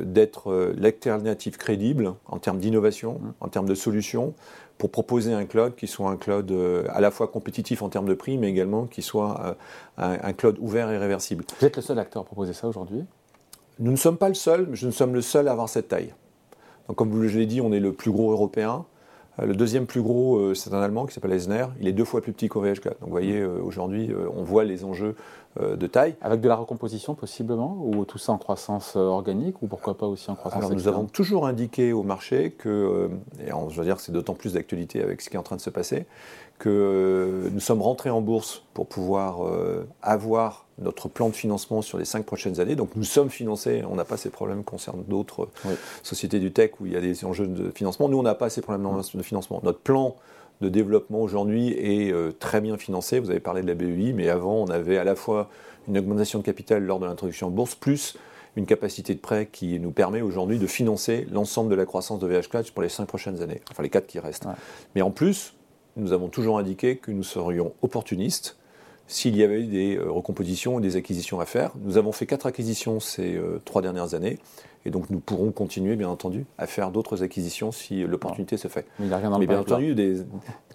d'être 0.00 0.72
l'alternative 0.74 1.58
crédible 1.58 2.14
en 2.26 2.38
termes 2.38 2.58
d'innovation, 2.58 3.20
mmh. 3.20 3.32
en 3.40 3.48
termes 3.48 3.68
de 3.68 3.74
solutions, 3.74 4.32
pour 4.78 4.90
proposer 4.90 5.34
un 5.34 5.44
cloud 5.44 5.74
qui 5.76 5.86
soit 5.86 6.08
un 6.08 6.16
cloud 6.16 6.50
à 6.88 7.00
la 7.00 7.10
fois 7.10 7.28
compétitif 7.28 7.82
en 7.82 7.90
termes 7.90 8.06
de 8.06 8.14
prix, 8.14 8.38
mais 8.38 8.48
également 8.48 8.86
qui 8.86 9.02
soit 9.02 9.56
un, 9.98 10.18
un 10.22 10.32
cloud 10.32 10.56
ouvert 10.60 10.90
et 10.90 10.96
réversible. 10.96 11.44
Vous 11.60 11.66
êtes 11.66 11.76
le 11.76 11.82
seul 11.82 11.98
acteur 11.98 12.22
à 12.22 12.24
proposer 12.24 12.54
ça 12.54 12.66
aujourd'hui? 12.66 13.04
Nous 13.78 13.90
ne 13.90 13.96
sommes 13.96 14.16
pas 14.16 14.28
le 14.28 14.34
seul, 14.34 14.66
mais 14.70 14.76
nous 14.82 14.92
sommes 14.92 15.14
le 15.14 15.20
seul 15.20 15.46
à 15.46 15.52
avoir 15.52 15.68
cette 15.68 15.88
taille. 15.88 16.14
Donc, 16.88 16.96
comme 16.96 17.26
je 17.26 17.38
l'ai 17.38 17.46
dit, 17.46 17.60
on 17.60 17.72
est 17.72 17.80
le 17.80 17.92
plus 17.92 18.10
gros 18.10 18.32
européen. 18.32 18.86
Euh, 19.40 19.46
le 19.46 19.54
deuxième 19.54 19.86
plus 19.86 20.02
gros, 20.02 20.36
euh, 20.36 20.54
c'est 20.54 20.72
un 20.74 20.80
Allemand 20.80 21.06
qui 21.06 21.14
s'appelle 21.14 21.32
Esner. 21.32 21.66
Il 21.80 21.88
est 21.88 21.92
deux 21.92 22.04
fois 22.04 22.20
plus 22.20 22.32
petit 22.32 22.48
qu'OVH 22.48 22.80
Cloud. 22.80 22.96
Donc 23.00 23.08
vous 23.08 23.10
voyez, 23.10 23.40
euh, 23.40 23.60
aujourd'hui, 23.62 24.10
on 24.34 24.42
voit 24.42 24.64
les 24.64 24.84
enjeux 24.84 25.14
de 25.60 25.86
taille. 25.86 26.14
Avec 26.22 26.40
de 26.40 26.48
la 26.48 26.54
recomposition 26.54 27.14
possiblement 27.14 27.76
Ou 27.82 28.06
tout 28.06 28.16
ça 28.16 28.32
en 28.32 28.38
croissance 28.38 28.96
organique 28.96 29.60
Ou 29.60 29.66
pourquoi 29.66 29.98
pas 29.98 30.06
aussi 30.06 30.30
en 30.30 30.34
croissance 30.34 30.64
Alors 30.64 30.72
nous 30.72 30.88
avons 30.88 31.04
toujours 31.04 31.46
indiqué 31.46 31.92
au 31.92 32.02
marché 32.02 32.52
que, 32.52 33.10
et 33.38 33.50
je 33.68 33.76
veux 33.76 33.84
dire 33.84 33.96
que 33.96 34.02
c'est 34.02 34.12
d'autant 34.12 34.32
plus 34.32 34.54
d'actualité 34.54 35.02
avec 35.02 35.20
ce 35.20 35.28
qui 35.28 35.36
est 35.36 35.38
en 35.38 35.42
train 35.42 35.56
de 35.56 35.60
se 35.60 35.68
passer, 35.68 36.06
que 36.58 37.50
nous 37.52 37.60
sommes 37.60 37.82
rentrés 37.82 38.08
en 38.08 38.22
bourse 38.22 38.64
pour 38.72 38.86
pouvoir 38.86 39.40
avoir 40.00 40.64
notre 40.82 41.08
plan 41.08 41.28
de 41.28 41.34
financement 41.34 41.82
sur 41.82 41.98
les 41.98 42.04
cinq 42.04 42.24
prochaines 42.24 42.60
années. 42.60 42.76
Donc 42.76 42.90
nous 42.96 43.04
sommes 43.04 43.30
financés, 43.30 43.82
on 43.88 43.94
n'a 43.94 44.04
pas 44.04 44.16
ces 44.16 44.30
problèmes 44.30 44.64
concernant 44.64 45.02
d'autres 45.06 45.48
sociétés 46.02 46.38
du 46.38 46.52
tech 46.52 46.72
où 46.80 46.86
il 46.86 46.92
y 46.92 46.96
a 46.96 47.00
des 47.00 47.24
enjeux 47.24 47.46
de 47.46 47.70
financement. 47.70 48.08
Nous, 48.08 48.18
on 48.18 48.22
n'a 48.22 48.34
pas 48.34 48.50
ces 48.50 48.60
problèmes 48.60 48.86
de 49.14 49.22
financement. 49.22 49.60
Notre 49.62 49.80
plan 49.80 50.16
de 50.60 50.68
développement 50.68 51.20
aujourd'hui 51.20 51.70
est 51.70 52.12
euh, 52.12 52.32
très 52.32 52.60
bien 52.60 52.76
financé. 52.76 53.18
Vous 53.18 53.30
avez 53.30 53.40
parlé 53.40 53.62
de 53.62 53.66
la 53.66 53.74
BEI, 53.74 54.12
mais 54.12 54.28
avant, 54.28 54.54
on 54.54 54.68
avait 54.68 54.96
à 54.96 55.04
la 55.04 55.16
fois 55.16 55.50
une 55.88 55.98
augmentation 55.98 56.38
de 56.38 56.44
capital 56.44 56.84
lors 56.84 57.00
de 57.00 57.06
l'introduction 57.06 57.48
en 57.48 57.50
bourse, 57.50 57.74
plus 57.74 58.16
une 58.56 58.66
capacité 58.66 59.14
de 59.14 59.18
prêt 59.18 59.48
qui 59.50 59.80
nous 59.80 59.90
permet 59.90 60.20
aujourd'hui 60.20 60.58
de 60.58 60.66
financer 60.66 61.26
l'ensemble 61.32 61.70
de 61.70 61.74
la 61.74 61.86
croissance 61.86 62.18
de 62.18 62.26
VH 62.26 62.48
Cloud 62.50 62.70
pour 62.70 62.82
les 62.82 62.88
cinq 62.88 63.06
prochaines 63.06 63.40
années, 63.42 63.60
enfin 63.70 63.82
les 63.82 63.88
quatre 63.88 64.06
qui 64.06 64.18
restent. 64.18 64.46
Mais 64.94 65.02
en 65.02 65.10
plus, 65.10 65.54
nous 65.96 66.12
avons 66.12 66.28
toujours 66.28 66.58
indiqué 66.58 66.96
que 66.96 67.10
nous 67.10 67.22
serions 67.22 67.72
opportunistes 67.82 68.56
s'il 69.06 69.36
y 69.36 69.42
avait 69.42 69.62
des 69.64 69.96
euh, 69.96 70.10
recompositions 70.10 70.78
et 70.78 70.82
des 70.82 70.96
acquisitions 70.96 71.40
à 71.40 71.46
faire. 71.46 71.72
Nous 71.82 71.98
avons 71.98 72.12
fait 72.12 72.26
quatre 72.26 72.46
acquisitions 72.46 73.00
ces 73.00 73.36
euh, 73.36 73.60
trois 73.64 73.82
dernières 73.82 74.14
années. 74.14 74.38
Et 74.84 74.90
donc 74.90 75.10
nous 75.10 75.20
pourrons 75.20 75.52
continuer, 75.52 75.96
bien 75.96 76.08
entendu, 76.08 76.46
à 76.58 76.66
faire 76.66 76.90
d'autres 76.90 77.22
acquisitions 77.22 77.72
si 77.72 78.02
l'opportunité 78.02 78.56
se 78.56 78.68
fait. 78.68 78.86
Mais, 78.98 79.06
il 79.06 79.12
a 79.12 79.18
rien 79.18 79.30
dans 79.30 79.38
Mais 79.38 79.46
bien 79.46 79.60
entendu, 79.60 79.94
des, 79.94 80.22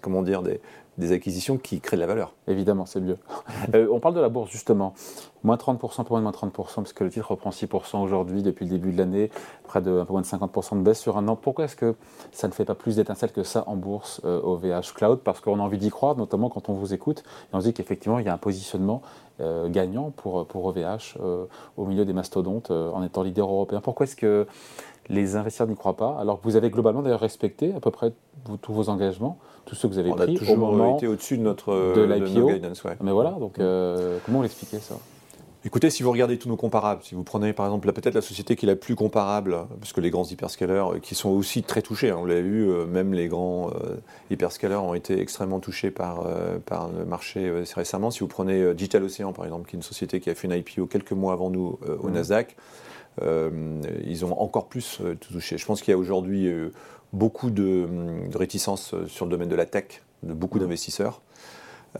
comment 0.00 0.22
dire, 0.22 0.42
des, 0.42 0.60
des 0.98 1.12
acquisitions 1.12 1.56
qui 1.56 1.80
créent 1.80 1.96
de 1.96 2.00
la 2.00 2.06
valeur. 2.06 2.34
Évidemment, 2.46 2.84
c'est 2.84 3.00
mieux. 3.00 3.18
Euh, 3.74 3.86
on 3.92 4.00
parle 4.00 4.14
de 4.14 4.20
la 4.20 4.28
bourse 4.28 4.50
justement. 4.50 4.94
Moins 5.42 5.56
30% 5.56 5.78
pour 5.78 6.10
moins 6.10 6.18
de 6.20 6.22
moins 6.22 6.30
30%, 6.32 6.82
puisque 6.82 7.00
le 7.00 7.10
titre 7.10 7.30
reprend 7.30 7.50
6% 7.50 8.02
aujourd'hui 8.02 8.42
depuis 8.42 8.64
le 8.64 8.70
début 8.70 8.92
de 8.92 8.98
l'année, 8.98 9.30
près 9.64 9.82
de 9.82 9.90
un 9.90 10.04
peu 10.04 10.12
moins 10.12 10.22
de 10.22 10.26
50% 10.26 10.78
de 10.78 10.82
baisse 10.82 10.98
sur 10.98 11.18
un 11.18 11.28
an. 11.28 11.36
Pourquoi 11.36 11.66
est-ce 11.66 11.76
que 11.76 11.94
ça 12.32 12.48
ne 12.48 12.52
fait 12.52 12.64
pas 12.64 12.74
plus 12.74 12.96
d'étincelles 12.96 13.32
que 13.32 13.42
ça 13.42 13.64
en 13.66 13.76
bourse 13.76 14.22
euh, 14.24 14.40
au 14.40 14.56
VH 14.56 14.94
Cloud? 14.94 15.20
Parce 15.22 15.40
qu'on 15.40 15.58
a 15.58 15.62
envie 15.62 15.76
d'y 15.76 15.90
croire, 15.90 16.16
notamment 16.16 16.48
quand 16.48 16.68
on 16.70 16.74
vous 16.74 16.94
écoute, 16.94 17.24
et 17.52 17.56
on 17.56 17.60
se 17.60 17.66
dit 17.66 17.74
qu'effectivement, 17.74 18.18
il 18.18 18.26
y 18.26 18.28
a 18.28 18.32
un 18.32 18.38
positionnement 18.38 19.02
euh, 19.40 19.68
gagnant 19.68 20.10
pour, 20.10 20.46
pour 20.46 20.64
OVH 20.66 21.18
au 21.76 21.86
milieu 21.86 22.04
des 22.04 22.12
mastodontes 22.12 22.70
en 22.70 23.02
étant 23.02 23.22
leader 23.22 23.48
européen. 23.48 23.80
Pourquoi 23.80 24.04
est-ce 24.04 24.16
que 24.16 24.46
les 25.08 25.36
investisseurs 25.36 25.66
n'y 25.66 25.74
croient 25.74 25.96
pas, 25.96 26.16
alors 26.20 26.38
que 26.38 26.44
vous 26.44 26.56
avez 26.56 26.70
globalement 26.70 27.02
d'ailleurs 27.02 27.20
respecté 27.20 27.72
à 27.74 27.80
peu 27.80 27.90
près 27.90 28.12
tous 28.60 28.72
vos 28.72 28.88
engagements, 28.88 29.38
tous 29.64 29.74
ceux 29.74 29.88
que 29.88 29.94
vous 29.94 29.98
avez 29.98 30.10
pris 30.10 30.22
a 30.22 30.38
toujours 30.38 30.54
au 30.54 30.58
moment 30.58 30.96
été 30.96 31.06
au-dessus 31.06 31.38
de 31.38 31.42
notre 31.42 31.94
de 31.94 32.02
l'IPO. 32.02 32.50
Mais 33.00 33.12
voilà, 33.12 33.30
donc 33.32 33.58
euh, 33.58 34.18
comment 34.24 34.38
vous 34.38 34.42
l'expliquez 34.42 34.78
ça? 34.78 34.96
Écoutez, 35.64 35.90
si 35.90 36.02
vous 36.02 36.12
regardez 36.12 36.38
tous 36.38 36.48
nos 36.48 36.56
comparables, 36.56 37.02
si 37.02 37.14
vous 37.14 37.24
prenez 37.24 37.52
par 37.52 37.66
exemple 37.66 37.92
peut-être 37.92 38.14
la 38.14 38.20
société 38.20 38.54
qui 38.54 38.64
est 38.64 38.68
la 38.68 38.76
plus 38.76 38.94
comparable, 38.94 39.56
parce 39.80 39.92
que 39.92 40.00
les 40.00 40.10
grands 40.10 40.24
hyperscalers 40.24 40.94
euh, 40.94 40.98
qui 41.00 41.14
sont 41.14 41.30
aussi 41.30 41.62
très 41.64 41.82
touchés, 41.82 42.10
hein, 42.10 42.18
on 42.20 42.24
l'a 42.24 42.40
vu, 42.40 42.70
euh, 42.70 42.86
même 42.86 43.12
les 43.12 43.26
grands 43.28 43.70
hyperscalers 44.30 44.76
ont 44.76 44.94
été 44.94 45.20
extrêmement 45.20 45.60
touchés 45.60 45.90
par, 45.90 46.26
par 46.64 46.88
le 46.88 47.04
marché 47.04 47.50
récemment. 47.74 48.10
Si 48.10 48.20
vous 48.20 48.28
prenez 48.28 48.74
Digital 48.74 49.02
Ocean 49.02 49.32
par 49.32 49.44
exemple, 49.44 49.68
qui 49.68 49.76
est 49.76 49.78
une 49.78 49.82
société 49.82 50.20
qui 50.20 50.30
a 50.30 50.34
fait 50.34 50.46
une 50.46 50.54
IPO 50.54 50.86
quelques 50.86 51.12
mois 51.12 51.32
avant 51.32 51.50
nous 51.50 51.78
au 52.00 52.08
mmh. 52.08 52.12
Nasdaq, 52.12 52.56
euh, 53.22 53.80
ils 54.04 54.24
ont 54.24 54.40
encore 54.40 54.68
plus 54.68 54.98
euh, 55.00 55.14
touché. 55.14 55.58
Je 55.58 55.66
pense 55.66 55.82
qu'il 55.82 55.92
y 55.92 55.94
a 55.94 55.98
aujourd'hui 55.98 56.46
euh, 56.46 56.70
beaucoup 57.12 57.50
de, 57.50 57.88
réticence 58.34 58.94
sur 59.06 59.24
le 59.24 59.30
domaine 59.30 59.48
de 59.48 59.56
la 59.56 59.66
tech, 59.66 60.02
de 60.22 60.32
beaucoup 60.32 60.58
mmh. 60.58 60.62
d'investisseurs. 60.62 61.22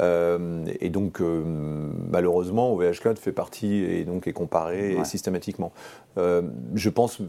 Et 0.00 0.90
donc, 0.90 1.20
malheureusement, 1.20 2.72
OVH 2.74 3.00
Cloud 3.00 3.18
fait 3.18 3.32
partie 3.32 3.74
et 3.76 4.04
donc 4.04 4.26
est 4.26 4.32
comparé 4.32 4.96
systématiquement. 5.04 5.72
je 6.16 6.88
pense 6.90 7.20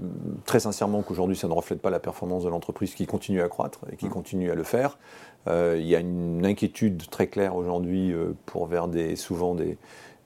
très 0.46 0.60
sincèrement 0.60 1.02
qu'aujourd'hui, 1.02 1.36
ça 1.36 1.48
ne 1.48 1.54
reflète 1.54 1.82
pas 1.82 1.90
la 1.90 2.00
performance 2.00 2.44
de 2.44 2.50
l'entreprise 2.50 2.94
qui 2.94 3.06
continue 3.06 3.42
à 3.42 3.48
croître 3.48 3.80
et 3.92 3.96
qui 3.96 4.08
mmh. 4.08 4.10
continue 4.10 4.52
à 4.52 4.56
le 4.56 4.64
faire. 4.64 5.00
il 5.48 5.88
y 5.88 5.96
a 5.96 6.00
une 6.00 6.46
inquiétude 6.46 7.10
très 7.10 7.28
claire 7.28 7.56
aujourd'hui 7.56 8.14
pour 8.46 8.68
vers 8.68 8.88
des, 8.88 9.16
souvent 9.16 9.56
des, 9.56 9.78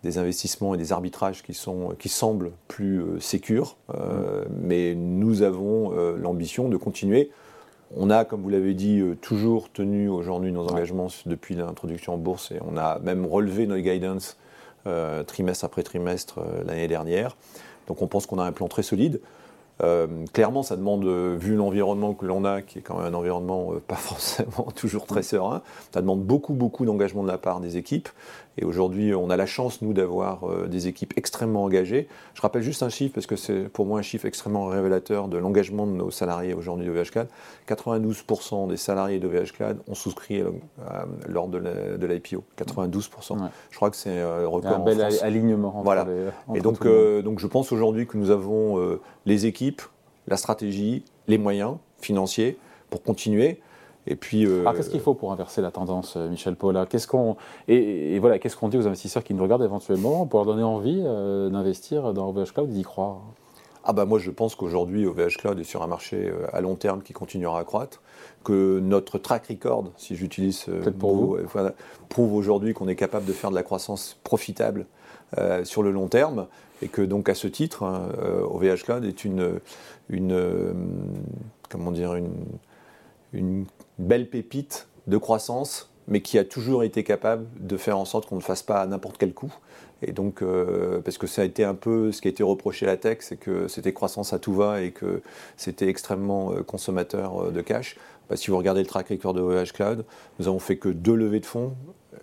des 0.03 0.17
investissements 0.17 0.75
et 0.75 0.77
des 0.77 0.91
arbitrages 0.91 1.41
qui, 1.41 1.53
sont, 1.53 1.95
qui 1.97 2.09
semblent 2.09 2.51
plus 2.67 3.01
euh, 3.01 3.19
sécures, 3.19 3.77
euh, 3.95 4.43
mais 4.49 4.95
nous 4.95 5.41
avons 5.41 5.97
euh, 5.97 6.17
l'ambition 6.17 6.69
de 6.69 6.77
continuer. 6.77 7.31
On 7.95 8.09
a, 8.09 8.25
comme 8.25 8.41
vous 8.41 8.49
l'avez 8.49 8.73
dit, 8.73 9.03
toujours 9.21 9.71
tenu 9.71 10.09
aujourd'hui 10.09 10.51
nos 10.51 10.67
engagements 10.67 11.07
depuis 11.25 11.55
l'introduction 11.55 12.15
en 12.15 12.17
bourse 12.17 12.51
et 12.51 12.59
on 12.67 12.75
a 12.75 12.99
même 12.99 13.25
relevé 13.25 13.67
nos 13.67 13.77
guidance 13.77 14.37
trimestre 15.27 15.65
après 15.65 15.83
trimestre 15.83 16.39
l'année 16.65 16.87
dernière. 16.87 17.35
Donc 17.87 18.01
on 18.01 18.07
pense 18.07 18.25
qu'on 18.25 18.39
a 18.39 18.43
un 18.43 18.51
plan 18.51 18.67
très 18.67 18.83
solide. 18.83 19.21
Euh, 19.81 20.07
clairement, 20.33 20.61
ça 20.61 20.77
demande, 20.77 21.03
euh, 21.05 21.35
vu 21.37 21.55
l'environnement 21.55 22.13
que 22.13 22.25
l'on 22.25 22.45
a, 22.45 22.61
qui 22.61 22.79
est 22.79 22.81
quand 22.81 22.97
même 22.97 23.13
un 23.13 23.17
environnement 23.17 23.73
euh, 23.73 23.79
pas 23.87 23.95
forcément 23.95 24.67
toujours 24.75 25.05
très 25.05 25.23
serein, 25.23 25.61
ça 25.91 26.01
demande 26.01 26.23
beaucoup, 26.23 26.53
beaucoup 26.53 26.85
d'engagement 26.85 27.23
de 27.23 27.27
la 27.27 27.37
part 27.37 27.59
des 27.59 27.77
équipes. 27.77 28.09
Et 28.57 28.65
aujourd'hui, 28.65 29.13
on 29.15 29.29
a 29.29 29.37
la 29.37 29.45
chance, 29.45 29.81
nous, 29.81 29.93
d'avoir 29.93 30.67
des 30.67 30.87
équipes 30.87 31.13
extrêmement 31.17 31.63
engagées. 31.63 32.07
Je 32.33 32.41
rappelle 32.41 32.61
juste 32.61 32.83
un 32.83 32.89
chiffre, 32.89 33.13
parce 33.13 33.25
que 33.25 33.35
c'est 33.35 33.67
pour 33.69 33.85
moi 33.85 33.99
un 33.99 34.03
chiffre 34.03 34.25
extrêmement 34.25 34.67
révélateur 34.67 35.27
de 35.27 35.37
l'engagement 35.37 35.87
de 35.87 35.91
nos 35.91 36.11
salariés 36.11 36.53
aujourd'hui 36.53 36.85
de 36.85 36.91
VHCAD. 36.91 37.27
92% 37.67 38.67
des 38.67 38.77
salariés 38.77 39.19
de 39.19 39.27
VHCAD 39.27 39.79
ont 39.87 39.95
souscrit 39.95 40.43
lors 41.27 41.47
de 41.47 42.05
l'IPO. 42.05 42.43
92%. 42.57 43.37
Je 43.71 43.75
crois 43.75 43.89
que 43.89 43.95
c'est 43.95 44.21
un 44.21 44.45
record. 44.45 44.75
Un 44.75 44.79
bel 44.79 45.01
alignement. 45.21 45.81
voilà. 45.83 46.05
Et 46.53 46.61
donc, 46.61 46.87
donc, 47.23 47.39
je 47.39 47.47
pense 47.47 47.71
aujourd'hui 47.71 48.05
que 48.05 48.17
nous 48.17 48.29
avons 48.29 48.99
les 49.25 49.45
équipes 49.45 49.81
la 50.27 50.37
stratégie, 50.37 51.03
les 51.27 51.37
moyens 51.37 51.77
financiers 51.99 52.57
pour 52.89 53.03
continuer. 53.03 53.59
Et 54.05 54.15
puis, 54.15 54.45
euh, 54.45 54.65
qu'est-ce 54.75 54.89
qu'il 54.89 54.99
faut 54.99 55.13
pour 55.13 55.31
inverser 55.31 55.61
la 55.61 55.71
tendance, 55.71 56.15
euh, 56.17 56.29
Michel 56.29 56.55
Paula 56.55 56.85
Qu'est-ce 56.85 57.07
qu'on 57.07 57.37
et, 57.67 58.19
voilà, 58.19 58.37
qu'est-ce 58.37 58.57
qu'on 58.57 58.67
dit 58.67 58.77
aux 58.77 58.87
investisseurs 58.87 59.23
qui 59.23 59.33
nous 59.33 59.43
regardent 59.43 59.63
éventuellement 59.63 60.25
pour 60.25 60.39
leur 60.39 60.45
donner 60.45 60.63
envie 60.63 61.01
euh, 61.05 61.49
d'investir 61.49 62.13
dans 62.13 62.29
OVH 62.29 62.53
Cloud 62.53 62.69
et 62.69 62.73
d'y 62.73 62.83
croire? 62.83 63.21
Ah 63.85 63.91
bah 63.91 64.05
moi 64.05 64.17
je 64.17 64.31
pense 64.31 64.55
qu'aujourd'hui 64.55 65.05
OVH 65.05 65.37
Cloud 65.39 65.59
est 65.59 65.65
sur 65.65 65.83
un 65.83 65.87
marché 65.87 66.31
à 66.53 66.61
long 66.61 66.75
terme 66.75 67.01
qui 67.01 67.11
continuera 67.11 67.59
à 67.59 67.65
croître, 67.65 68.01
que 68.45 68.79
notre 68.79 69.17
track 69.17 69.47
record, 69.47 69.91
si 69.97 70.15
j'utilise 70.15 70.67
pour 70.99 71.15
vous, 71.15 71.37
prouve 72.07 72.33
aujourd'hui 72.33 72.73
qu'on 72.73 72.87
est 72.87 72.95
capable 72.95 73.25
de 73.25 73.33
faire 73.33 73.49
de 73.49 73.55
la 73.55 73.63
croissance 73.63 74.17
profitable 74.23 74.85
euh, 75.37 75.65
sur 75.65 75.83
le 75.83 75.91
long 75.91 76.07
terme 76.07 76.47
et 76.81 76.87
que 76.87 77.01
donc 77.01 77.27
à 77.27 77.35
ce 77.35 77.47
titre, 77.47 77.83
OVH 78.49 78.65
hein, 78.65 78.75
Cloud 78.85 79.03
est 79.03 79.25
une, 79.25 79.59
une 80.07 80.73
comment 81.69 81.91
dire 81.91 82.15
une, 82.15 82.31
une 83.33 83.65
belle 83.99 84.29
pépite 84.29 84.87
de 85.07 85.17
croissance 85.17 85.89
mais 86.07 86.21
qui 86.21 86.37
a 86.37 86.43
toujours 86.43 86.83
été 86.83 87.03
capable 87.03 87.45
de 87.59 87.77
faire 87.77 87.97
en 87.97 88.05
sorte 88.05 88.27
qu'on 88.27 88.35
ne 88.35 88.41
fasse 88.41 88.63
pas 88.63 88.81
à 88.81 88.87
n'importe 88.87 89.17
quel 89.17 89.33
coût. 89.33 89.53
Et 90.01 90.11
donc, 90.11 90.41
euh, 90.41 90.99
parce 91.01 91.17
que 91.17 91.27
ça 91.27 91.43
a 91.43 91.45
été 91.45 91.63
un 91.63 91.75
peu 91.75 92.11
ce 92.11 92.21
qui 92.21 92.27
a 92.27 92.31
été 92.31 92.43
reproché 92.43 92.85
à 92.85 92.89
la 92.89 92.97
tech, 92.97 93.19
c'est 93.21 93.37
que 93.37 93.67
c'était 93.67 93.93
croissance 93.93 94.33
à 94.33 94.39
tout 94.39 94.53
va 94.53 94.81
et 94.81 94.91
que 94.91 95.21
c'était 95.55 95.87
extrêmement 95.87 96.51
euh, 96.51 96.61
consommateur 96.61 97.45
euh, 97.45 97.51
de 97.51 97.61
cash. 97.61 97.95
Bah, 98.29 98.35
si 98.35 98.51
vous 98.51 98.57
regardez 98.57 98.81
le 98.81 98.87
track 98.87 99.09
record 99.09 99.33
de 99.33 99.41
OVH 99.41 99.71
Cloud, 99.71 100.05
nous 100.39 100.47
avons 100.47 100.59
fait 100.59 100.77
que 100.77 100.89
deux 100.89 101.15
levées 101.15 101.39
de 101.39 101.45
fonds, 101.45 101.73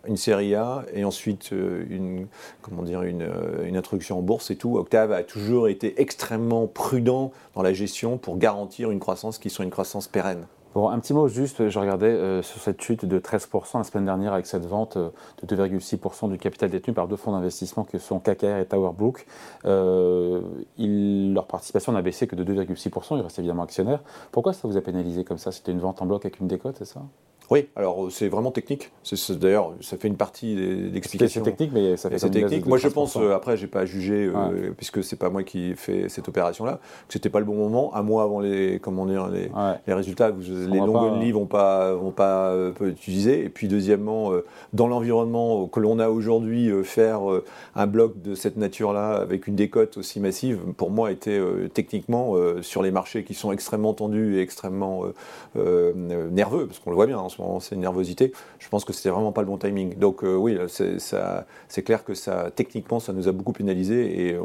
une 0.07 0.17
série 0.17 0.55
A 0.55 0.85
et 0.93 1.05
ensuite 1.05 1.51
une, 1.51 2.27
comment 2.63 2.83
dire, 2.83 3.03
une 3.03 3.77
introduction 3.77 4.19
en 4.19 4.23
bourse 4.23 4.51
et 4.51 4.57
tout. 4.57 4.79
Octave 4.79 5.13
a 5.13 5.23
toujours 5.23 5.69
été 5.69 6.01
extrêmement 6.01 6.67
prudent 6.67 7.33
dans 7.55 7.61
la 7.61 7.75
gestion 7.75 8.17
pour 8.17 8.39
garantir 8.39 8.91
une 8.91 8.99
croissance 8.99 9.37
qui 9.37 9.51
soit 9.51 9.65
une 9.65 9.71
croissance 9.71 10.09
pérenne. 10.09 10.47
Bon, 10.73 10.89
un 10.89 11.01
petit 11.01 11.13
mot 11.13 11.27
juste, 11.27 11.69
je 11.69 11.79
regardais 11.81 12.07
euh, 12.07 12.43
sur 12.43 12.61
cette 12.61 12.81
chute 12.81 13.05
de 13.05 13.19
13% 13.19 13.79
la 13.79 13.85
semaine 13.85 14.05
dernière 14.05 14.33
avec 14.33 14.47
cette 14.47 14.65
vente 14.67 14.97
euh, 14.97 15.11
de 15.43 15.57
2,6% 15.57 16.31
du 16.31 16.39
capital 16.39 16.71
détenu 16.71 16.95
par 16.95 17.09
deux 17.09 17.17
fonds 17.17 17.33
d'investissement 17.33 17.83
que 17.83 17.99
sont 17.99 18.21
KKR 18.21 18.59
et 18.59 18.67
Towerbrook. 18.67 19.27
Euh, 19.65 20.43
leur 20.79 21.49
participation 21.49 21.91
n'a 21.91 22.03
baissé 22.03 22.29
que 22.29 22.37
de 22.37 22.45
2,6%, 22.45 23.17
ils 23.17 23.21
restent 23.21 23.41
évidemment 23.41 23.65
actionnaires. 23.65 24.05
Pourquoi 24.31 24.53
ça 24.53 24.69
vous 24.69 24.77
a 24.77 24.81
pénalisé 24.81 25.25
comme 25.25 25.39
ça? 25.39 25.51
C'était 25.51 25.73
une 25.73 25.81
vente 25.81 26.03
en 26.03 26.07
bloc 26.07 26.25
avec 26.25 26.39
une 26.39 26.47
décote, 26.47 26.77
c'est 26.79 26.85
ça? 26.85 27.03
Oui, 27.51 27.69
alors 27.75 28.07
c'est 28.13 28.29
vraiment 28.29 28.53
technique. 28.53 28.93
D'ailleurs, 29.31 29.75
ça 29.81 29.97
fait 29.97 30.07
une 30.07 30.17
partie 30.17 30.55
d'explication. 30.93 31.43
C'est 31.45 31.51
technique, 31.51 31.73
mais 31.73 31.97
ça 31.97 32.09
fait 32.09 32.21
C'est 32.21 32.31
technique. 32.31 32.65
Moi, 32.65 32.79
je 32.79 32.87
pense, 32.87 33.17
après, 33.17 33.33
après, 33.33 33.57
j'ai 33.57 33.67
pas 33.67 33.85
jugé, 33.87 34.31
euh, 34.33 34.71
puisque 34.77 35.03
c'est 35.03 35.17
pas 35.17 35.31
moi 35.31 35.43
qui 35.43 35.75
fait 35.75 36.09
cette 36.09 36.29
opération-là, 36.29 36.79
que 37.09 37.13
c'était 37.13 37.29
pas 37.29 37.41
le 37.41 37.47
bon 37.47 37.57
moment. 37.57 37.93
Un 37.97 38.03
mois 38.03 38.23
avant 38.23 38.39
les, 38.39 38.79
comment 38.79 39.05
dire, 39.05 39.27
les, 39.27 39.51
les 39.85 39.95
résultats, 39.95 40.31
les 40.31 40.79
longues 40.79 41.21
livres 41.21 41.41
vont 41.41 41.47
pas, 41.47 41.93
vont 41.95 42.13
pas 42.13 42.51
euh, 42.51 42.73
utiliser. 42.83 43.45
Et 43.45 43.49
puis, 43.49 43.67
deuxièmement, 43.67 44.33
euh, 44.33 44.47
dans 44.73 44.87
l'environnement 44.87 45.67
que 45.67 45.81
l'on 45.81 45.99
a 45.99 46.09
aujourd'hui, 46.09 46.71
faire 46.85 47.23
un 47.75 47.87
bloc 47.89 48.23
de 48.23 48.37
cette 48.37 48.59
nature-là 48.59 49.17
avec 49.17 49.49
une 49.49 49.57
décote 49.57 49.97
aussi 49.97 50.21
massive, 50.21 50.61
pour 50.77 50.93
moi, 50.93 51.11
était 51.11 51.41
techniquement 51.75 52.37
sur 52.63 52.83
les 52.83 52.93
marchés 52.93 53.25
qui 53.25 53.35
sont 53.35 53.51
extrêmement 53.51 53.93
tendus 53.93 54.37
et 54.37 54.41
extrêmement 54.41 55.03
nerveux, 55.57 56.67
parce 56.69 56.79
qu'on 56.79 56.91
le 56.91 56.97
voit 56.97 57.07
bien 57.07 57.19
en 57.19 57.29
ce 57.29 57.40
c'est 57.61 57.75
une 57.75 57.81
nervosité, 57.81 58.33
je 58.59 58.69
pense 58.69 58.85
que 58.85 58.93
c'était 58.93 59.11
vraiment 59.11 59.33
pas 59.33 59.41
le 59.41 59.47
bon 59.47 59.59
timing. 59.59 59.97
Donc 59.99 60.25
euh, 60.25 60.35
oui, 60.35 60.59
c'est 60.69 61.83
clair 61.83 62.05
que 62.05 62.15
ça, 62.15 62.51
techniquement, 62.55 63.01
ça 63.01 63.13
nous 63.13 63.29
a 63.29 63.33
beaucoup 63.33 63.53
pénalisé 63.53 64.29
et 64.29 64.39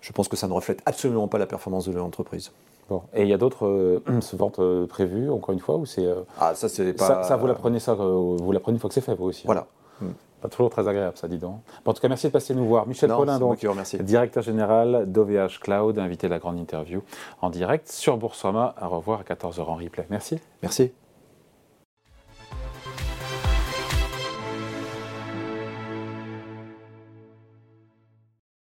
je 0.00 0.12
pense 0.12 0.28
que 0.28 0.36
ça 0.36 0.48
ne 0.48 0.52
reflète 0.52 0.82
absolument 0.86 1.28
pas 1.28 1.38
la 1.38 1.46
performance 1.46 1.88
de 1.88 1.92
l'entreprise. 1.92 2.52
Bon. 2.88 3.02
Et 3.14 3.22
il 3.22 3.28
y 3.28 3.32
a 3.32 3.38
d'autres 3.38 3.66
euh, 3.66 4.02
ventes 4.34 4.60
euh, 4.60 4.86
prévues, 4.86 5.30
encore 5.30 5.52
une 5.52 5.60
fois, 5.60 5.76
ou 5.76 5.86
c'est 5.86 6.06
ah 6.38 6.54
ça 6.54 6.68
c'est 6.68 6.92
pas 6.92 7.24
ça, 7.24 7.36
vous 7.36 7.46
la 7.46 7.54
prenez 7.54 7.80
ça 7.80 7.94
vous 7.94 8.52
la 8.52 8.60
prenez 8.60 8.76
une 8.76 8.80
fois 8.80 8.88
que 8.88 8.94
c'est 8.94 9.00
fait 9.00 9.14
vous 9.14 9.26
aussi. 9.26 9.42
Hein 9.42 9.46
voilà. 9.46 9.66
Hmm. 10.00 10.12
Pas 10.40 10.48
toujours 10.48 10.70
très 10.70 10.86
agréable, 10.86 11.16
ça, 11.16 11.28
dit 11.28 11.38
donc. 11.38 11.60
en 11.84 11.94
tout 11.94 12.00
cas, 12.00 12.08
merci 12.08 12.26
de 12.26 12.32
passer 12.32 12.54
nous 12.54 12.66
voir. 12.66 12.86
Michel 12.86 13.10
Paulin, 13.10 13.38
donc, 13.38 13.66
directeur 14.00 14.42
général 14.42 15.10
d'OVH 15.10 15.60
Cloud, 15.60 15.98
invité 15.98 16.26
à 16.26 16.30
la 16.30 16.38
grande 16.38 16.58
interview 16.58 17.02
en 17.40 17.50
direct 17.50 17.88
sur 17.88 18.16
Boursorama. 18.18 18.74
À 18.76 18.86
revoir 18.86 19.20
à 19.20 19.22
14h 19.22 19.62
en 19.62 19.76
replay. 19.76 20.06
Merci. 20.10 20.38
Merci. 20.62 20.92